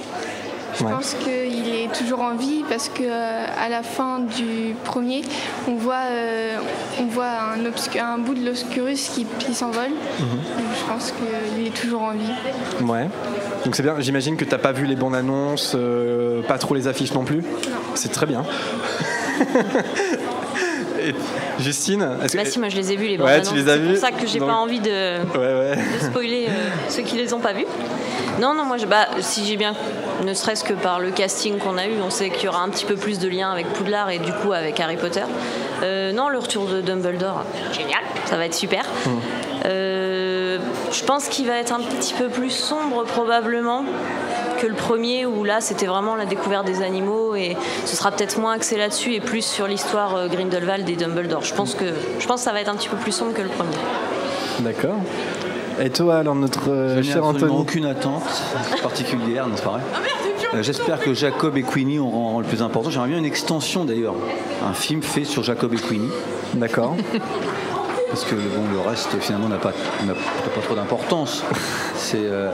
[0.77, 0.91] Je Ouais.
[0.91, 5.21] pense qu'il est toujours en vie parce que euh, à la fin du premier,
[5.67, 6.57] on voit, euh,
[6.99, 9.89] on voit un, bout de l'Obscurus qui, qui s'envole.
[10.19, 10.29] Donc,
[10.79, 11.11] Je pense
[11.53, 12.31] qu'il est toujours en vie.
[12.85, 13.07] Ouais.
[13.65, 16.75] Donc c'est bien, j'imagine que tu n'as pas vu les bandes annonces, euh, pas trop
[16.75, 17.43] les affiches non plus
[17.95, 18.43] C'est très bien.
[21.01, 21.13] Et
[21.59, 23.49] Justine est-ce que- Bah si, moi je les ai vus les Ouais, bandes annonces.
[23.49, 24.89] tu les as C'est pour ça que j'ai Donc- pas envie de,
[25.37, 25.75] Ouais, ouais.
[25.75, 27.65] de spoiler euh, ceux qui les ont pas vus.
[28.39, 29.73] Non, non, moi, je, bah, si j'ai bien,
[30.25, 32.69] ne serait-ce que par le casting qu'on a eu, on sait qu'il y aura un
[32.69, 35.23] petit peu plus de liens avec Poudlard et du coup avec Harry Potter.
[35.83, 37.43] Euh, non, le retour de Dumbledore,
[37.73, 38.83] génial, ça va être super.
[39.65, 40.57] Euh,
[40.91, 43.83] je pense qu'il va être un petit peu plus sombre probablement
[44.59, 48.37] que le premier où là c'était vraiment la découverte des animaux et ce sera peut-être
[48.39, 51.43] moins axé là-dessus et plus sur l'histoire euh, Grindelwald et Dumbledore.
[51.43, 51.85] Je pense que
[52.19, 53.75] je pense que ça va être un petit peu plus sombre que le premier.
[54.59, 54.95] D'accord.
[55.81, 58.23] Et toi, alors, notre euh, cher absolument Anthony aucune attente
[58.83, 59.81] particulière, non c'est pas vrai
[60.53, 62.89] Euh, J'espère que Jacob et Queenie auront le plus important.
[62.89, 64.15] J'aimerais bien une extension d'ailleurs,
[64.67, 66.11] un film fait sur Jacob et Queenie.
[66.55, 66.97] D'accord.
[68.09, 69.71] Parce que bon, le reste finalement n'a pas,
[70.05, 71.43] n'a pas trop d'importance.
[71.95, 72.49] C'est euh,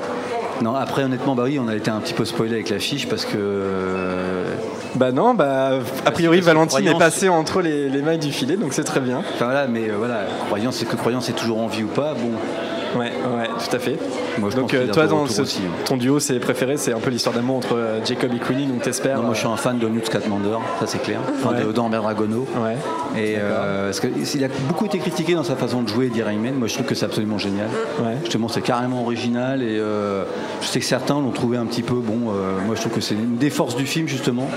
[0.62, 0.76] non.
[0.76, 3.38] Après honnêtement, bah oui, on a été un petit peu spoilé avec l'affiche parce que
[3.38, 4.56] euh,
[4.96, 5.72] Bah non, bah
[6.06, 9.20] a priori Valentine est passée entre les, les mailles du filet, donc c'est très bien.
[9.36, 12.14] Enfin voilà, mais euh, voilà, croyance, c'est que croyance est toujours en vie ou pas.
[12.14, 13.12] Bon, ouais,
[13.58, 13.98] tout à fait.
[14.40, 15.62] moi je Donc pense euh, toi, dans retour ce- aussi.
[15.66, 15.72] hein.
[15.86, 18.82] ton duo, c'est préféré, c'est un peu l'histoire d'amour entre euh, Jacob et Queenie, donc
[18.82, 19.22] t'espères.
[19.22, 21.20] Moi je suis euh, un fan de Newt Scamander, ça c'est clair.
[21.40, 21.64] Enfin, Ouais.
[21.64, 22.46] de d'Amber Dragono.
[22.64, 22.76] Ouais.
[23.22, 26.56] Et euh, parce que il a beaucoup été critiqué dans sa façon de jouer, Rayman.
[26.56, 27.68] Moi, je trouve que c'est absolument génial.
[28.00, 28.16] Ouais.
[28.24, 30.24] Justement, c'est carrément original et euh,
[30.62, 32.30] je sais que certains l'ont trouvé un petit peu bon.
[32.32, 34.50] euh, moi, je trouve que c'est une des forces du film justement.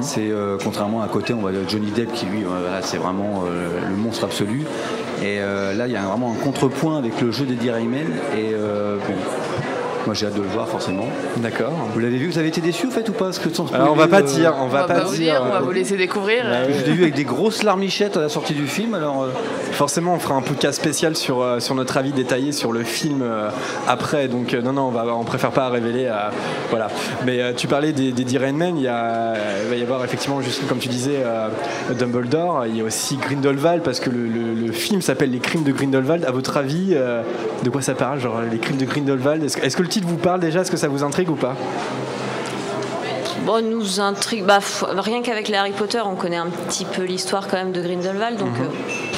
[0.00, 3.42] C'est euh, contrairement à côté, on va dire Johnny Depp qui lui, voilà, c'est vraiment
[3.88, 4.62] le monstre absolu.
[5.22, 8.06] Et euh, là, il y a vraiment un contrepoint avec le jeu d'Eddie Rayman.
[8.36, 8.98] Et euh,
[10.08, 11.04] moi, j'ai hâte de le voir forcément.
[11.36, 11.70] D'accord.
[11.92, 13.26] Vous l'avez vu Vous avez été déçu au fait ou pas?
[13.26, 15.04] Parce que sans Alors on va pas euh, dire, on va On va pas pas
[15.04, 16.44] vous dire, on va euh, vous laisser découvrir.
[16.46, 18.94] Ouais, Je l'ai vu avec des grosses larmichettes à la sortie du film.
[18.94, 19.24] Alors.
[19.24, 19.28] euh,
[19.72, 23.20] Forcément, on fera un podcast spécial sur, euh, sur notre avis détaillé sur le film
[23.22, 23.48] euh,
[23.86, 24.26] après.
[24.26, 26.06] Donc, euh, non, non, on, va, on préfère pas révéler.
[26.06, 26.30] euh,
[26.70, 26.88] voilà.
[27.26, 28.76] Mais euh, tu parlais des, des Dear Men.
[28.78, 31.48] Il, y a, il va y avoir effectivement, juste comme tu disais, euh,
[31.96, 32.66] Dumbledore.
[32.66, 35.72] Il y a aussi Grindelwald parce que le, le- le film s'appelle Les Crimes de
[35.72, 36.24] Grindelwald.
[36.24, 37.22] À votre avis, euh,
[37.62, 39.42] de quoi ça parle Genre, les Crimes de Grindelwald?
[39.44, 41.36] Est-ce que, est-ce que le titre vous parle déjà Est-ce que ça vous intrigue ou
[41.36, 41.54] pas
[43.44, 44.44] Bon, nous intrigue.
[44.44, 44.58] Bah,
[44.98, 48.36] rien qu'avec les Harry Potter, on connaît un petit peu l'histoire quand même de Grindelwald,
[48.38, 48.64] donc euh,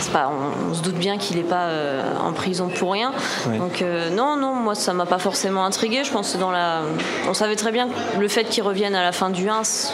[0.00, 3.12] c'est pas, on, on se doute bien qu'il n'est pas euh, en prison pour rien.
[3.58, 6.04] Donc euh, non, non, moi ça m'a pas forcément intrigué.
[6.04, 6.82] Je pense que dans la,
[7.28, 9.88] on savait très bien que le fait qu'il revienne à la fin du 1, c-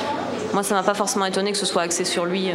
[0.53, 2.55] moi ça m'a pas forcément étonné que ce soit axé sur lui euh,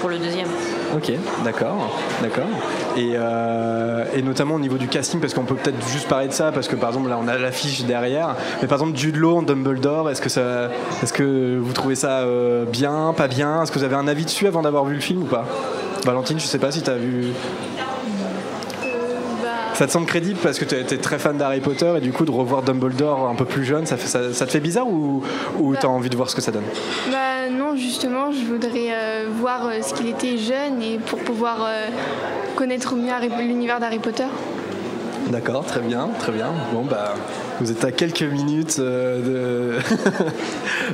[0.00, 0.48] pour le deuxième.
[0.94, 1.12] Ok,
[1.44, 2.48] d'accord, d'accord.
[2.96, 6.32] Et, euh, et notamment au niveau du casting, parce qu'on peut peut-être juste parler de
[6.32, 9.42] ça, parce que par exemple là on a l'affiche derrière, mais par exemple Jude en
[9.42, 10.70] Dumbledore, est-ce que ça,
[11.02, 13.62] est-ce que vous trouvez ça euh, bien, pas bien?
[13.62, 15.44] Est-ce que vous avez un avis dessus avant d'avoir vu le film ou pas?
[16.04, 17.28] Valentine, je sais pas si tu as vu.
[19.80, 22.12] Bah, Ça te semble crédible parce que tu es très fan d'Harry Potter et du
[22.12, 24.86] coup de revoir Dumbledore un peu plus jeune, ça, fait, ça, ça te fait bizarre
[24.88, 25.22] ou,
[25.58, 26.64] ou tu as envie de voir ce que ça donne
[27.10, 31.64] Bah non, justement, je voudrais euh, voir euh, ce qu'il était jeune et pour pouvoir
[31.66, 31.86] euh,
[32.56, 34.26] connaître mieux Harry- l'univers d'Harry Potter.
[35.30, 36.48] D'accord, très bien, très bien.
[36.72, 37.14] Bon, bah,
[37.60, 39.78] vous êtes à quelques minutes euh,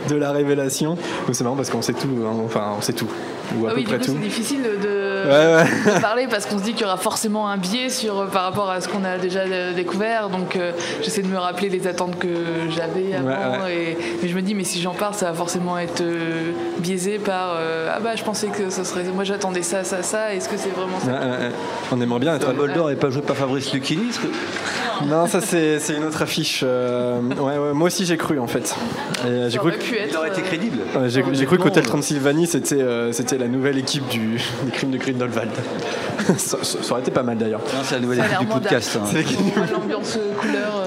[0.09, 0.97] de, de la révélation.
[1.33, 3.09] C'est marrant parce qu'on sait tout, hein, enfin, on sait tout,
[3.59, 4.13] ou à Ah peu oui, du près coup, tout.
[4.13, 4.87] c'est difficile de,
[5.25, 5.95] Ouais, ouais.
[5.97, 8.71] de parler parce qu'on se dit qu'il y aura forcément un biais sur, par rapport
[8.71, 10.29] à ce qu'on a déjà euh, découvert.
[10.29, 12.29] Donc, euh, j'essaie de me rappeler les attentes que
[12.71, 13.65] j'avais avant.
[13.65, 16.53] Ouais, Et, mais je me dis, mais si j'en parle, ça va forcément être euh,
[16.79, 19.05] biaisé par euh, Ah bah, je pensais que ce serait.
[19.05, 20.35] Moi, j'attendais ça, ça, ça.
[20.35, 21.07] Est-ce que c'est vraiment ça?
[21.13, 21.53] Ouais, ouais, ouais.
[21.93, 22.47] On aimerait bien être.
[22.53, 26.63] Dumbledore n'est pas joué par Fabrice Lucchini que- Non, ça c'est une autre affiche.
[26.65, 28.75] euh, ouais, ouais, moi aussi j'ai cru en fait.
[29.25, 30.09] Et, euh, j'ai Ça cru pu être.
[30.11, 30.79] Il aurait été euh, crédible.
[30.97, 34.99] Ouais, J'ai cru euh, Transylvanie c'était euh, c'était la nouvelle équipe du, des crimes de
[34.99, 35.51] Grindelwald.
[36.37, 37.61] ça, ça- ça aurait été pas mal d'ailleurs.
[37.85, 38.99] C'est la nouvelle équipe du podcast.
[39.01, 39.07] hein.
[39.73, 40.83] L'ambiance euh, couleur.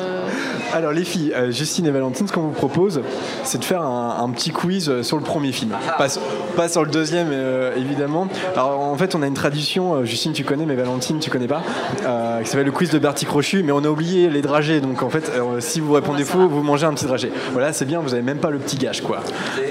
[0.74, 3.02] Alors les filles, euh, Justine et Valentine, ce qu'on vous propose,
[3.44, 5.72] c'est de faire un, un petit quiz euh, sur le premier film.
[5.98, 6.22] Pas, sur-
[6.56, 8.28] pas sur le deuxième, euh, évidemment.
[8.54, 11.64] Alors en fait, on a une tradition, Justine tu connais, mais Valentine tu connais pas,
[12.06, 14.80] euh, qui s'appelle le quiz de Bertie Crochu, mais on a oublié les dragées.
[14.82, 17.32] Donc en fait, euh, si vous répondez faux, vous mangez un petit dragé.
[17.54, 19.20] Voilà, c'est bien, vous avez même pas le petit gage, quoi.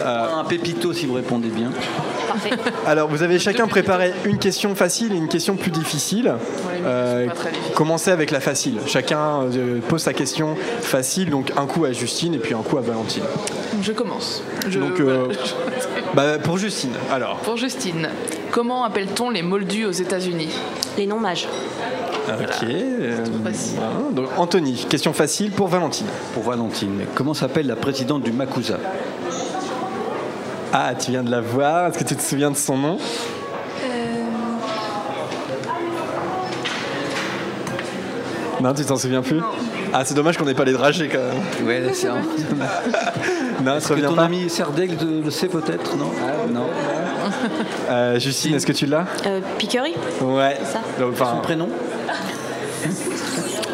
[0.05, 1.71] Un pépito si vous répondez bien.
[2.29, 2.51] Parfait.
[2.87, 6.33] Alors vous avez chacun préparé une question facile et une question plus difficile.
[6.85, 7.27] Euh,
[7.75, 8.79] commencez avec la facile.
[8.87, 12.79] Chacun euh, pose sa question facile, donc un coup à Justine et puis un coup
[12.79, 13.23] à Valentine.
[13.83, 14.43] Je commence.
[14.69, 15.29] Je- Donc, euh,
[16.15, 17.37] Bah, pour Justine, alors.
[17.39, 18.09] Pour Justine,
[18.51, 20.49] comment appelle-t-on les moldus aux États-Unis?
[20.97, 21.47] Les non-mages.
[22.29, 22.65] Ok.
[22.65, 23.25] euh.
[24.13, 26.07] Donc, Anthony, question facile pour Valentine.
[26.35, 28.79] Pour Valentine, comment s'appelle la présidente du Makusa?
[30.73, 31.89] Ah, tu viens de la voir.
[31.89, 32.99] Est-ce que tu te souviens de son nom?
[38.61, 39.41] Non, tu t'en souviens plus?
[39.93, 41.67] Ah, c'est dommage qu'on n'ait pas les dragées quand même.
[41.67, 42.17] Ouais, c'est un...
[43.65, 44.25] Non, Est-ce ça que ton pas.
[44.25, 46.11] ami Serdaigle le sait peut-être Non?
[46.51, 46.67] Non.
[47.91, 49.05] Euh, Justine, est-ce que tu l'as?
[49.27, 50.57] Euh, Piquerie Ouais.
[50.65, 50.81] Ça.
[51.05, 51.69] Enfin, Son prénom?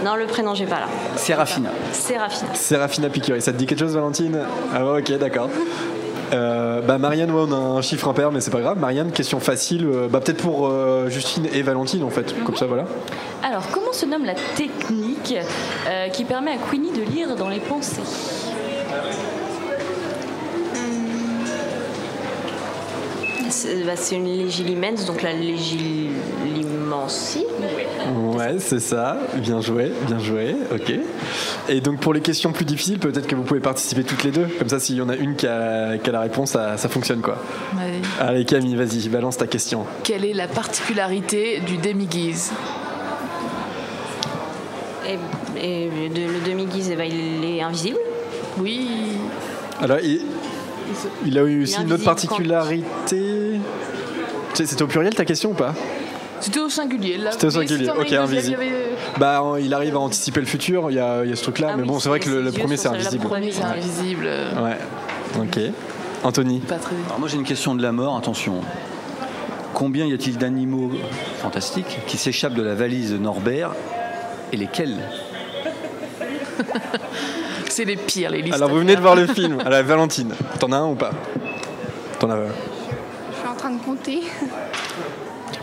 [0.04, 0.86] Non, le prénom, j'ai pas là.
[1.16, 1.70] Serafina.
[1.92, 2.48] Séraphine.
[2.54, 3.40] Séraphina Piquerie.
[3.42, 4.38] Ça te dit quelque chose, Valentine?
[4.74, 5.50] Ah ok, d'accord.
[6.32, 8.78] Euh, bah Marianne, ouais, on a un chiffre impair, mais c'est pas grave.
[8.78, 12.66] Marianne, question facile, euh, bah peut-être pour euh, Justine et Valentine en fait, comme ça
[12.66, 12.84] voilà.
[13.42, 15.34] Alors, comment se nomme la technique
[15.86, 18.00] euh, qui permet à Queenie de lire dans les pensées?
[23.50, 25.32] C'est bah, une légilimens, donc la
[27.02, 27.46] légilimencie.
[28.36, 29.18] Ouais, c'est ça.
[29.36, 30.56] Bien joué, bien joué.
[30.72, 30.92] Ok.
[31.68, 34.46] Et donc pour les questions plus difficiles, peut-être que vous pouvez participer toutes les deux.
[34.58, 36.88] Comme ça, s'il y en a une qui a, qui a la réponse, ça, ça
[36.88, 37.38] fonctionne quoi.
[37.80, 38.00] Allez.
[38.20, 39.86] Allez Camille, vas-y, balance ta question.
[40.02, 42.52] Quelle est la particularité du demi-guise?
[45.06, 45.18] Et,
[45.62, 47.98] et de- le demi-guise, eh ben, il est invisible.
[48.58, 49.18] Oui.
[49.80, 50.22] Alors, il,
[51.26, 53.60] il a eu aussi une autre particularité.
[54.54, 55.74] C'était au pluriel ta question ou pas?
[56.40, 57.16] C'était au singulier.
[57.16, 57.32] là.
[57.32, 58.58] C'était au singulier, ok, invisible.
[58.62, 58.84] il y avait-
[59.18, 61.68] Bah, il arrive à anticiper le futur, il y a, il y a ce truc-là,
[61.72, 63.22] Ah mais bon, c'est vrai que le, premier c'est la invisible.
[63.24, 64.28] Le premier, c'est invisible.
[64.62, 64.78] Ouais,
[65.40, 65.60] ok.
[66.24, 66.94] Anthony Pas très.
[67.06, 68.60] Alors moi j'ai une question de la mort, attention.
[69.74, 70.92] Combien y a-t-il d'animaux
[71.38, 73.72] fantastiques qui s'échappent de la valise de Norbert
[74.52, 74.96] et lesquels
[77.68, 78.54] C'est les pires, les listes.
[78.54, 79.58] Alors, vous venez de voir le film.
[79.64, 81.10] Alors, Valentine, t'en as un ou pas?
[82.20, 82.46] T'en as un?
[82.46, 84.20] Je suis en train de compter.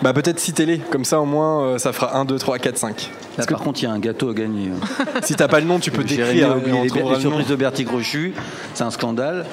[0.02, 3.12] Bah, peut-être citez-les, comme ça au moins euh, ça fera 1, 2, 3, 4, 5.
[3.38, 4.72] Là par contre il y a un gâteau à gagner.
[5.24, 6.52] Si t'as pas le nom, tu peux Jérémy décrire.
[6.52, 8.34] a oublié et on les, les le surprises de Bertie Crochu,
[8.74, 9.46] c'est un scandale.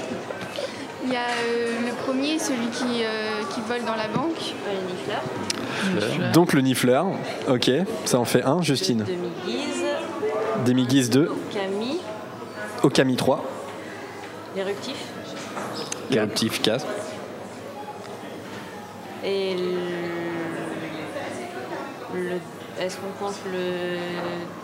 [1.04, 4.54] Il y a euh, le premier, celui qui, euh, qui vole dans la banque.
[6.32, 7.06] Donc le nifleur,
[7.48, 7.70] ok,
[8.04, 8.62] ça en fait un.
[8.62, 9.84] Justine, Demi-guise,
[10.66, 11.98] Demi-guise 2, Camille,
[12.82, 13.44] Okami 3,
[14.56, 14.96] l'éruptif.
[16.11, 16.87] Éruptif 4.
[19.24, 19.97] Et le.
[22.78, 23.96] Le- Est-ce qu'on compte le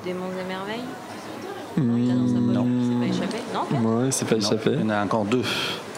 [0.04, 0.84] démon des merveilles?
[1.76, 3.38] Sa poche, c'est pas échappé?
[3.52, 3.64] Non
[3.98, 4.70] Ouais, c'est pas Non, échappé.
[4.74, 5.42] Il y en a encore deux.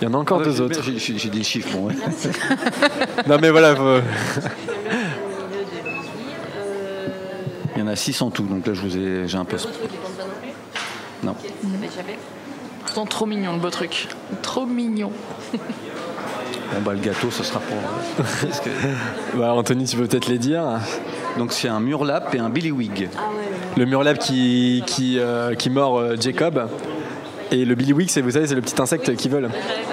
[0.01, 0.83] Il y en a encore Ouais, deux autres.
[0.83, 1.95] J'ai j'ai des chiffres, bon, ouais.
[3.29, 4.03] Non mais voilà, faut- Le.
[6.57, 7.09] Euh,
[7.77, 9.57] Il y en a six en tout, donc là je vous ai, j'ai un peu.
[9.57, 10.49] Non plus?
[11.23, 11.35] Non.
[11.43, 12.19] C'est pas échappé
[12.81, 14.09] Pourtant, trop mignon le beau truc.
[14.43, 15.13] Trop mignon.
[15.53, 17.77] Bon bah le gâteau, ce sera pour.
[19.39, 20.63] Bah, Anthony, tu peux peut-être les dire.
[21.39, 23.09] Donc c'est un murlap et un billywig.
[23.17, 23.45] Ah ouais,
[23.77, 26.69] Le murlap qui, qui, euh, qui mord euh, Jacob.
[27.53, 29.49] Et le Billy Wig, c'est vous savez, c'est le petit insecte qui vole.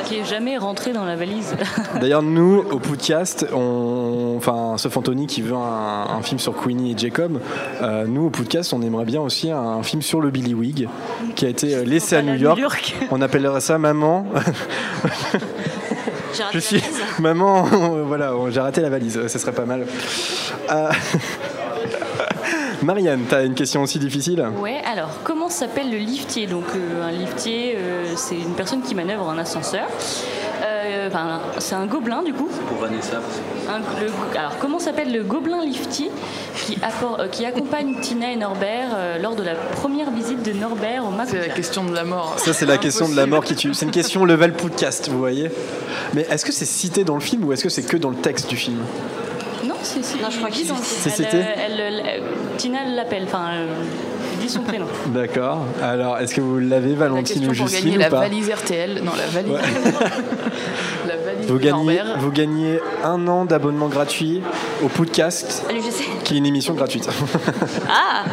[0.06, 1.56] Qui est jamais rentré dans la valise.
[2.02, 6.94] D'ailleurs, nous, au podcast, on, enfin, ce Anthony qui veut un, un, film sur Queenie
[6.94, 7.40] et Jacob,
[7.82, 10.88] euh, nous, au podcast, on aimerait bien aussi un, film sur le Billy Wig
[11.36, 12.58] qui a été laissé à New York.
[12.58, 12.96] New York.
[13.12, 14.26] On appellerait ça Maman.
[16.52, 16.82] Je suis
[17.20, 17.64] maman,
[18.06, 19.86] voilà, j'ai raté la valise, ce serait pas mal.
[20.72, 20.90] Euh...
[22.84, 26.48] Marianne, tu as une question aussi difficile Ouais, alors comment s'appelle le liftier?
[26.48, 29.88] Donc euh, un liftier, euh, c'est une personne qui manœuvre un ascenseur.
[31.04, 32.50] Euh, enfin, c'est un gobelin du coup.
[32.52, 33.22] C'est pour Vanessa.
[34.38, 36.10] alors comment s'appelle le gobelin liftier
[36.66, 36.78] qui,
[37.32, 41.48] qui accompagne Tina et Norbert lors de la première visite de Norbert au Mac C'est
[41.48, 42.36] la question de la mort.
[42.38, 43.74] Ça c'est la question de la mort qui tue.
[43.74, 45.50] C'est une question level podcast, vous voyez.
[46.14, 48.18] Mais est-ce que c'est cité dans le film ou est-ce que c'est que dans le
[48.18, 48.80] texte du film?
[49.84, 50.22] Non, c'est si.
[50.22, 50.76] Non, je crois qu'ils ont.
[50.82, 51.28] C'est
[52.58, 53.50] Tina l'appelle, enfin,
[54.40, 54.86] dit son prénom.
[55.08, 55.66] D'accord.
[55.82, 59.02] Alors, est-ce que vous l'avez, Valentine ou Justine gagner ou la valise RTL.
[59.04, 59.54] Non, la valise.
[61.08, 64.42] la valise vous gagnez, vous gagnez un an d'abonnement gratuit
[64.84, 66.04] au podcast, Allez, je sais.
[66.24, 67.10] qui est une émission gratuite.
[67.90, 68.24] Ah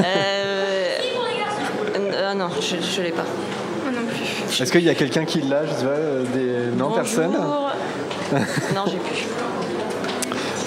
[0.00, 0.84] euh...
[1.96, 3.24] euh, Non, je, je l'ai pas.
[3.84, 4.62] Moi non plus.
[4.62, 6.76] Est-ce qu'il y a quelqu'un qui l'a Je sais pas, euh, des...
[6.76, 6.94] Non, Bonjour.
[6.96, 7.32] personne
[8.74, 9.26] Non, j'ai plus.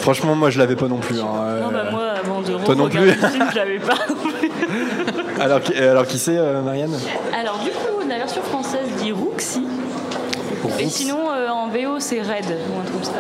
[0.07, 1.19] Franchement, moi, je l'avais pas non plus.
[1.19, 1.25] hein.
[1.61, 3.97] Non, bah Euh, moi, avant de Toi non regarder plus le film, je l'avais pas.
[5.43, 6.97] alors, qui- alors, qui c'est, euh, Marianne?
[7.37, 9.63] Alors du coup, la version française dit Rouxy.
[10.79, 13.11] Et sinon, euh, en VO, c'est Red ou un truc comme ça.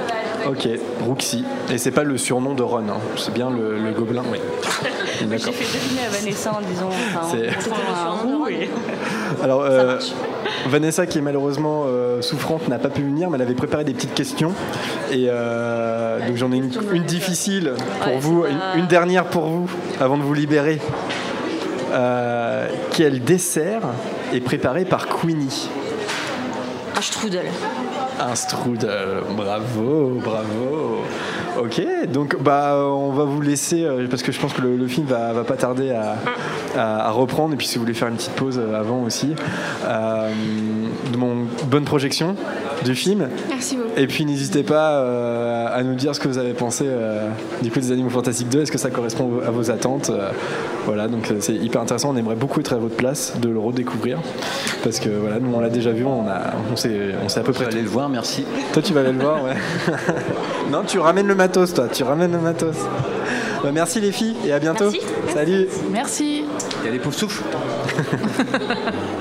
[0.49, 0.69] Ok,
[1.05, 1.43] Roxy.
[1.69, 2.99] Et c'est pas le surnom de Ron, hein.
[3.17, 4.23] c'est bien le, le gobelin.
[4.31, 4.39] Oui.
[5.19, 8.69] J'ai fait deviner à Vanessa en disant enfin, C'est- on prend un roux et-
[9.43, 9.97] Alors, euh,
[10.67, 13.93] Vanessa, qui est malheureusement euh, souffrante, n'a pas pu venir, mais elle avait préparé des
[13.93, 14.51] petites questions.
[15.11, 19.45] Et euh, donc, j'en ai une, une difficile pour Ouais, vous, une, une dernière pour
[19.47, 20.79] vous, avant de vous libérer.
[21.91, 23.81] Euh, quel dessert
[24.33, 25.69] est préparé par Queenie?
[26.97, 27.45] Un strudel.
[28.19, 31.03] Un strudel, bravo, bravo.
[31.57, 31.81] Ok,
[32.13, 35.33] donc bah on va vous laisser euh, parce que je pense que le, film va,
[35.33, 37.53] va pas tarder à, reprendre.
[37.53, 39.33] Et puis si vous voulez faire une petite pause euh, avant aussi,
[39.85, 40.31] euh,
[41.67, 42.35] bonne projection
[42.83, 43.27] du film.
[43.49, 43.89] Merci beaucoup.
[43.97, 47.27] Et puis n'hésitez pas euh, à nous dire ce que vous avez pensé euh,
[47.61, 48.61] du coup des Animaux Fantastiques 2.
[48.61, 50.29] Est-ce que ça correspond à vos attentes Euh,
[50.85, 52.11] Voilà, donc c'est hyper intéressant.
[52.13, 54.19] On aimerait beaucoup être à votre place, de le redécouvrir
[54.83, 57.43] parce que voilà, nous on l'a déjà vu, on a, on sait, on sait à
[57.43, 57.65] peu près.
[57.65, 58.45] Allez le voir, merci.
[58.73, 59.55] Toi, tu vas aller le voir, ouais.
[60.71, 61.87] non, tu ramènes le matos, toi.
[61.91, 62.75] Tu ramènes le matos.
[63.63, 64.85] Bah, merci les filles et à bientôt.
[64.91, 65.01] Merci.
[65.33, 65.67] Salut.
[65.91, 66.45] Merci.
[66.81, 67.43] Il y a les pauvres souffles.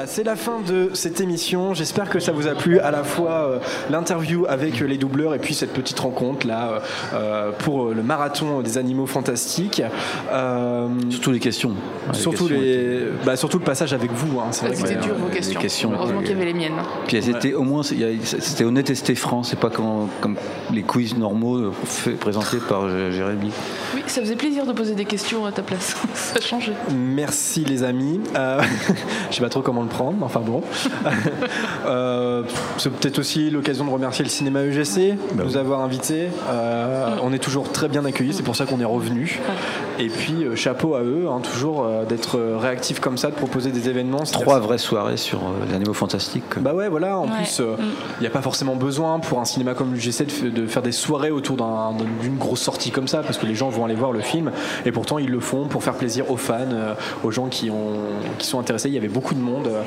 [0.00, 1.74] voilà, c'est la fin de cette émission.
[1.74, 3.58] J'espère que ça vous a plu à la fois euh,
[3.90, 6.80] l'interview avec euh, les doubleurs et puis cette petite rencontre là
[7.12, 9.82] euh, pour euh, le marathon des animaux fantastiques.
[10.32, 11.72] Euh, Surtout les questions.
[12.14, 14.40] Surtout, questions les, bah, surtout le passage avec vous.
[14.40, 15.60] hein, C'était dur vos les questions.
[15.60, 16.80] questions Heureusement qu'il y avait les miennes.
[17.06, 19.42] Puis elles étaient au moins, c'était honnête et c'était franc.
[19.42, 20.36] C'est pas comme, comme
[20.72, 23.50] les quiz normaux fait- présentés par Jérémy.
[23.94, 25.94] Oui, ça faisait plaisir de poser des questions à ta place.
[26.14, 26.72] ça a changé.
[26.90, 28.20] Merci les amis.
[28.34, 28.62] Euh,
[29.30, 30.62] je sais pas trop comment le prendre, enfin bon.
[31.86, 32.42] Euh,
[32.76, 36.28] c'est peut-être aussi l'occasion de remercier le cinéma UGC de nous avoir invités.
[36.48, 39.40] Euh, on est toujours très bien accueillis, c'est pour ça qu'on est revenu.
[40.00, 43.70] Et puis euh, chapeau à eux, hein, toujours euh, d'être réactifs comme ça, de proposer
[43.70, 44.24] des événements.
[44.24, 46.58] C'est- Trois vraies soirées sur euh, les animaux fantastiques.
[46.58, 47.18] Bah ouais, voilà.
[47.18, 47.36] En Ouais.
[47.36, 50.92] plus, il n'y a pas forcément besoin pour un cinéma comme l'UGC de, faire des
[50.92, 51.92] soirées autour d'un-
[52.22, 54.50] d'une grosse sortie comme ça, parce que les gens vont aller voir le film.
[54.86, 57.98] Et pourtant, ils le font pour faire plaisir aux fans, euh, aux gens qui, ont,
[58.38, 58.88] qui sont intéressés.
[58.88, 59.82] Il y avait beaucoup de monde euh,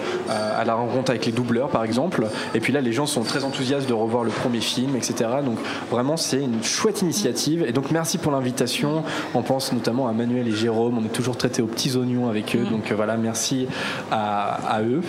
[0.59, 2.28] à la rencontre avec les doubleurs, par exemple.
[2.53, 5.30] Et puis là, les gens sont très enthousiastes de revoir le premier film, etc.
[5.45, 5.57] Donc
[5.91, 7.66] vraiment, c'est une chouette initiative.
[7.68, 9.03] Et donc, merci pour l'invitation.
[9.34, 10.97] On pense notamment à Manuel et Jérôme.
[10.97, 12.66] On est toujours traités aux petits oignons avec eux.
[12.70, 13.68] Donc euh, voilà, merci
[14.12, 15.01] à, à eux.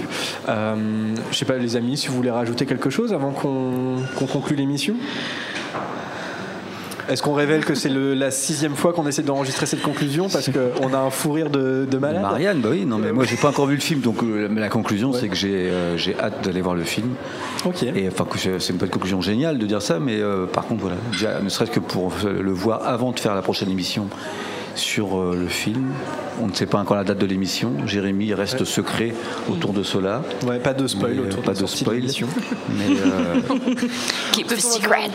[0.49, 4.57] Euh, je sais pas, les amis, si vous voulez rajouter quelque chose avant qu'on conclue
[4.57, 4.95] l'émission?
[7.07, 10.29] Est-ce qu'on révèle que c'est la sixième fois qu'on essaie d'enregistrer cette conclusion?
[10.31, 13.25] Parce qu'on a un fou rire de, de malade Marianne, bah oui, non mais moi
[13.25, 16.19] j'ai pas encore vu le film, donc euh, la conclusion c'est que j'ai euh, j'ai
[16.19, 17.11] hâte d'aller voir le film.
[17.67, 17.83] Ok.
[17.83, 18.27] Et enfin,
[18.59, 21.49] c'est pas une conclusion géniale de dire ça, mais euh, par contre voilà, déjà, ne
[21.51, 24.09] serait-ce que pour le voir avant de faire la prochaine émission
[24.75, 25.93] sur euh, le film.
[26.43, 27.73] On ne sait pas encore la date de l'émission.
[27.87, 28.67] Jérémy reste Ouais.
[28.67, 29.15] secret
[29.49, 30.23] autour de cela.
[30.47, 31.97] Ouais, pas de spoil Mais, euh, autour pas de, de spoil.
[31.97, 32.27] l'émission.
[32.71, 33.41] Mais euh,
[34.33, 35.11] Keep the secrets.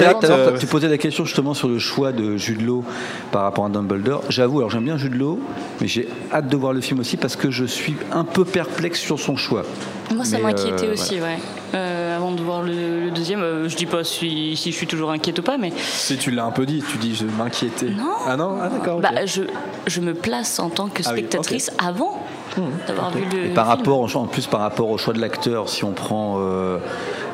[0.00, 2.84] la- euh, tu posais la question justement sur le choix de Jude Law
[3.30, 4.22] par rapport à Dumbledore.
[4.28, 5.38] J'avoue, alors j'aime bien Jude Law,
[5.80, 8.98] mais j'ai hâte de voir le film aussi parce que je suis un peu perplexe
[9.00, 9.62] sur son choix.
[10.14, 11.38] Moi, ça m'inquiétait euh, aussi, ouais.
[11.74, 13.42] Euh, avant de voir le, deuxième.
[13.42, 15.72] Euh, je dis pas si, si, je suis toujours inquiète ou pas, mais.
[15.76, 17.90] Si tu l'as un peu dit, tu dis je m'inquiétais.
[17.90, 18.14] Non.
[18.26, 19.00] Ah non Ah d'accord.
[19.00, 19.42] Bah, je,
[19.86, 22.24] je me place en tant que ah spectatrice avant
[22.56, 22.62] hmm.
[22.86, 23.46] d'avoir vu le.
[23.46, 26.78] Et par rapport, en plus par rapport au choix de l'acteur, si on prend euh,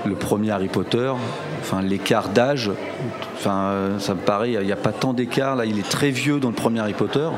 [0.05, 1.12] le premier Harry Potter,
[1.61, 2.70] enfin l'écart d'âge,
[3.34, 5.57] enfin ça me paraît, il n'y a pas tant d'écart.
[5.57, 7.28] Là, il est très vieux dans le premier Harry Potter.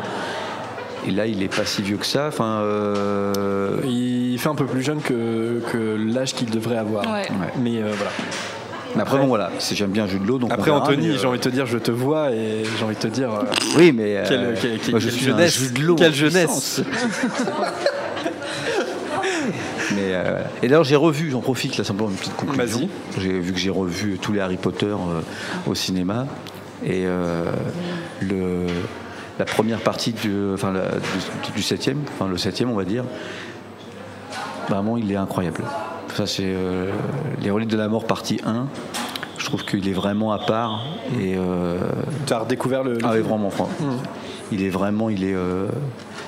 [1.07, 2.29] Et là, il est pas si vieux que ça.
[2.29, 7.05] Enfin, euh, Il fait un peu plus jeune que, que l'âge qu'il devrait avoir.
[7.59, 8.11] Mais euh, voilà.
[8.97, 10.39] Mais après, bon, voilà, j'aime bien Jude Law.
[10.39, 13.01] Donc après, Anthony, j'ai envie de te dire, je te vois et j'ai envie de
[13.01, 13.33] te dire.
[13.33, 13.43] Euh,
[13.77, 14.23] oui, mais.
[14.27, 14.57] quelle,
[14.99, 15.59] je suis jeunesse.
[15.59, 16.83] Jude quelle jeunesse
[19.95, 20.15] Mais,
[20.63, 22.89] et d'ailleurs, j'ai revu, j'en profite là simplement une petite conclusion.
[23.19, 24.95] J'ai vu que j'ai revu tous les Harry Potter
[25.67, 26.27] au cinéma
[26.85, 27.05] et
[28.21, 28.67] le
[29.39, 30.73] la première partie du, enfin,
[31.55, 33.05] du, septième, enfin le septième on va dire,
[34.69, 35.63] vraiment il est incroyable.
[36.15, 36.93] Ça c'est euh,
[37.43, 38.67] Les reliques de la mort partie 1.
[39.39, 40.85] Je trouve qu'il est vraiment à part.
[41.21, 41.79] Et, euh,
[42.27, 42.99] tu as redécouvert le.
[43.03, 43.85] ah oui, vraiment, mmh.
[44.53, 45.35] Il est vraiment, il est.
[45.35, 45.69] Euh,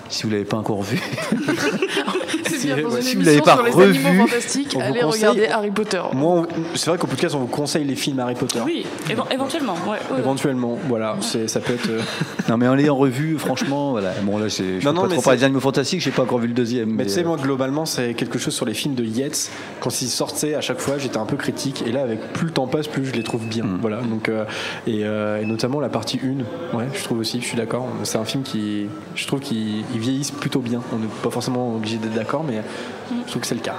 [0.09, 1.01] si vous l'avez pas encore vu.
[2.49, 6.03] si, vous l'avez pas sur revu, les fantastiques, allez regarder Harry Potter.
[6.13, 8.61] Moi, c'est vrai qu'au podcast, on vous conseille les films Harry Potter.
[8.65, 8.87] Oui,
[9.31, 9.77] éventuellement.
[10.19, 11.91] éventuellement, voilà, ça peut être.
[11.91, 12.01] Euh,
[12.49, 14.13] non, mais en l'ayant revu, franchement, voilà.
[14.23, 16.49] Bon, là, je non, non, pas trop parler des animaux fantastiques, j'ai pas encore vu
[16.49, 16.91] le deuxième.
[16.91, 19.51] Mais, tu sais, euh, moi, globalement, c'est quelque chose sur les films de Yates.
[19.81, 21.85] Quand ils sortaient à chaque fois, j'étais un peu critique.
[21.87, 23.65] Et là, avec plus le temps passe, plus je les trouve bien.
[23.65, 23.79] Hmm.
[23.81, 24.01] Voilà.
[24.01, 24.45] Donc, euh,
[24.87, 27.89] et, et, notamment la partie 1, ouais, je trouve aussi, je suis d'accord.
[28.05, 30.81] C'est un film qui, je trouve qu'il vieillissent plutôt bien.
[30.93, 32.63] On n'est pas forcément obligé d'être d'accord, mais
[33.11, 33.77] je trouve que c'est le cas.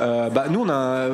[0.00, 1.08] Euh, bah, nous, on a,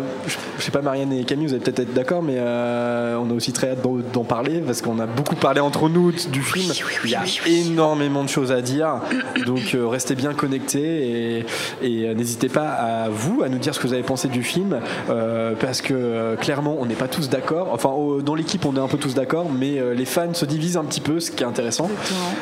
[0.59, 3.35] je sais pas, Marianne et Camille, vous allez peut-être être, d'accord, mais euh, on a
[3.35, 3.81] aussi très hâte
[4.13, 6.73] d'en parler parce qu'on a beaucoup parlé entre nous du film.
[7.05, 9.01] Il y a énormément de choses à dire,
[9.45, 11.45] donc euh, restez bien connectés
[11.83, 14.81] et, n'hésitez pas à vous à nous dire ce que vous avez pensé du film
[15.61, 17.69] parce que clairement, on n'est pas tous d'accord.
[17.73, 17.91] Enfin,
[18.23, 21.01] dans l'équipe, on est un peu tous d'accord, mais les fans se divisent un petit
[21.01, 21.91] peu, ce qui est intéressant.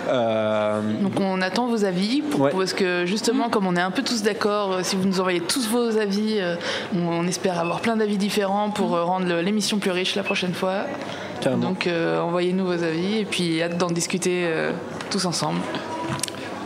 [0.08, 2.22] donc, on attend vos avis
[2.52, 5.68] parce que justement, comme on est un peu tous d'accord, si vous nous envoyez tous
[5.68, 6.56] vos avis euh,
[6.94, 10.84] on, espère avoir plein d'avis différents pour euh, rendre l'émission plus riche la prochaine fois.
[11.60, 14.48] Donc euh, envoyez-nous vos avis et puis hâte d'en discuter
[15.10, 15.60] tous ensemble.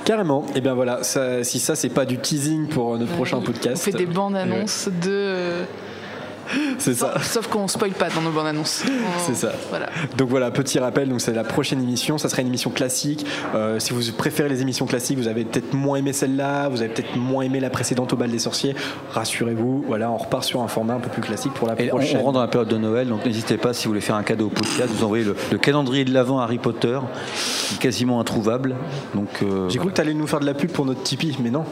[0.04, 0.44] Carrément.
[0.54, 3.82] Et bien voilà, si ça c'est pas du teasing pour notre prochain podcast.
[3.88, 5.64] On fait des bandes annonces de
[6.78, 7.14] c'est ça.
[7.22, 8.84] Sauf qu'on spoil pas dans nos bandes annonces.
[9.26, 9.52] C'est ça.
[9.70, 9.88] Voilà.
[10.16, 12.18] Donc voilà, petit rappel, donc c'est la prochaine émission.
[12.18, 13.26] Ça sera une émission classique.
[13.54, 16.90] Euh, si vous préférez les émissions classiques, vous avez peut-être moins aimé celle-là, vous avez
[16.90, 18.74] peut-être moins aimé la précédente au bal des sorciers.
[19.12, 22.18] Rassurez-vous, voilà, on repart sur un format un peu plus classique pour la prochaine.
[22.20, 24.22] On, rentre dans la période de Noël, donc n'hésitez pas si vous voulez faire un
[24.22, 26.98] cadeau au podcast, vous envoyez le, calendrier de l'avant Harry Potter,
[27.80, 28.76] quasiment introuvable.
[29.14, 31.36] Donc euh, j'ai cru que tu allais nous faire de la pub pour notre Tipeee,
[31.40, 31.64] mais non.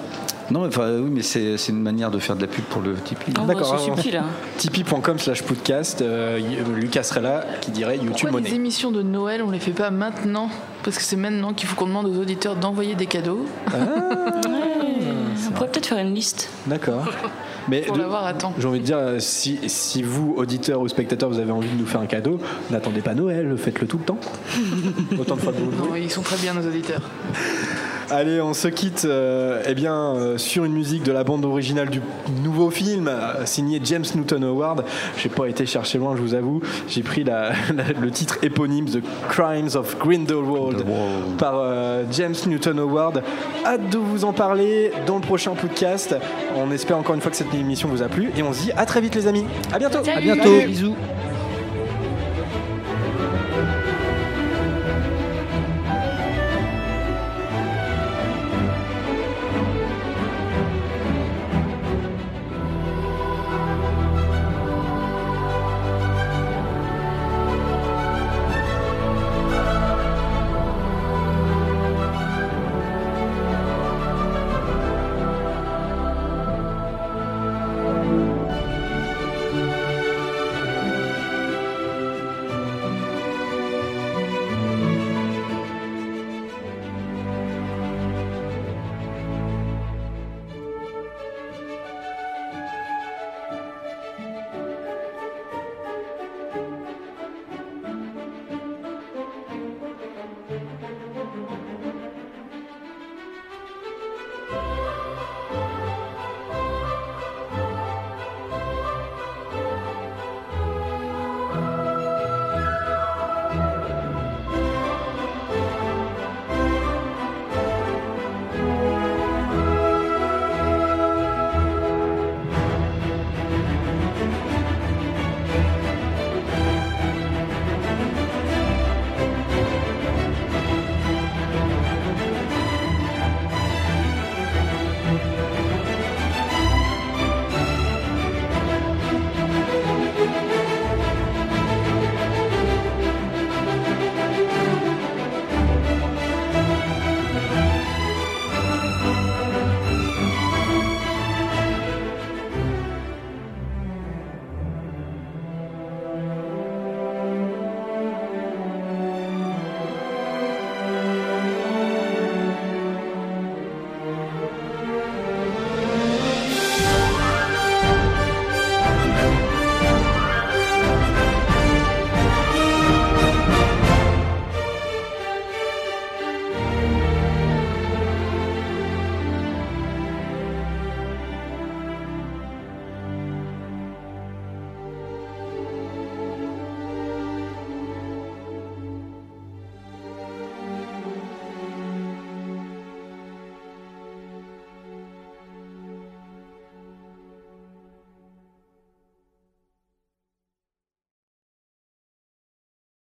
[0.50, 3.32] Non, enfin, oui, mais c'est une manière de faire de la pub pour le Tipeee.
[3.40, 3.78] Oh, D'accord.
[3.78, 4.16] C'est subtil.
[4.16, 4.26] Hein.
[4.58, 6.02] Tipeee.com slash podcast.
[6.02, 6.38] Euh,
[6.74, 8.50] Lucas serait là qui dirait YouTube Pourquoi Money.
[8.50, 10.50] Les émissions de Noël, on les fait pas maintenant
[10.84, 13.44] parce que c'est maintenant qu'il faut qu'on demande aux auditeurs d'envoyer des cadeaux.
[13.68, 13.72] Ah.
[15.48, 16.48] on pourrait peut-être faire une liste.
[16.66, 17.04] D'accord.
[17.68, 17.84] Mais
[18.58, 21.86] J'ai envie de dire, si, si, vous, auditeurs ou spectateurs, vous avez envie de nous
[21.86, 22.38] faire un cadeau,
[22.70, 24.18] n'attendez pas Noël, faites-le tout le temps.
[25.18, 27.02] Autant de fois que vous Non, ils sont très bien, nos auditeurs.
[28.10, 31.90] Allez, on se quitte euh, eh bien, euh, sur une musique de la bande originale
[31.90, 32.00] du
[32.42, 34.84] nouveau film euh, signé James Newton Howard.
[35.18, 36.60] J'ai pas été chercher loin, je vous avoue.
[36.88, 37.24] J'ai pris
[38.00, 40.84] le titre éponyme The Crimes of Grindelwald
[41.38, 41.62] par
[42.12, 43.22] James Newton Howard.
[43.64, 46.14] Hâte de vous en parler dans le prochain podcast.
[46.56, 48.72] On espère encore une fois que cette émission vous a plu et on se dit
[48.76, 49.44] à très vite les amis.
[49.72, 49.98] À bientôt.
[49.98, 50.60] À bientôt.
[50.66, 50.94] Bisous.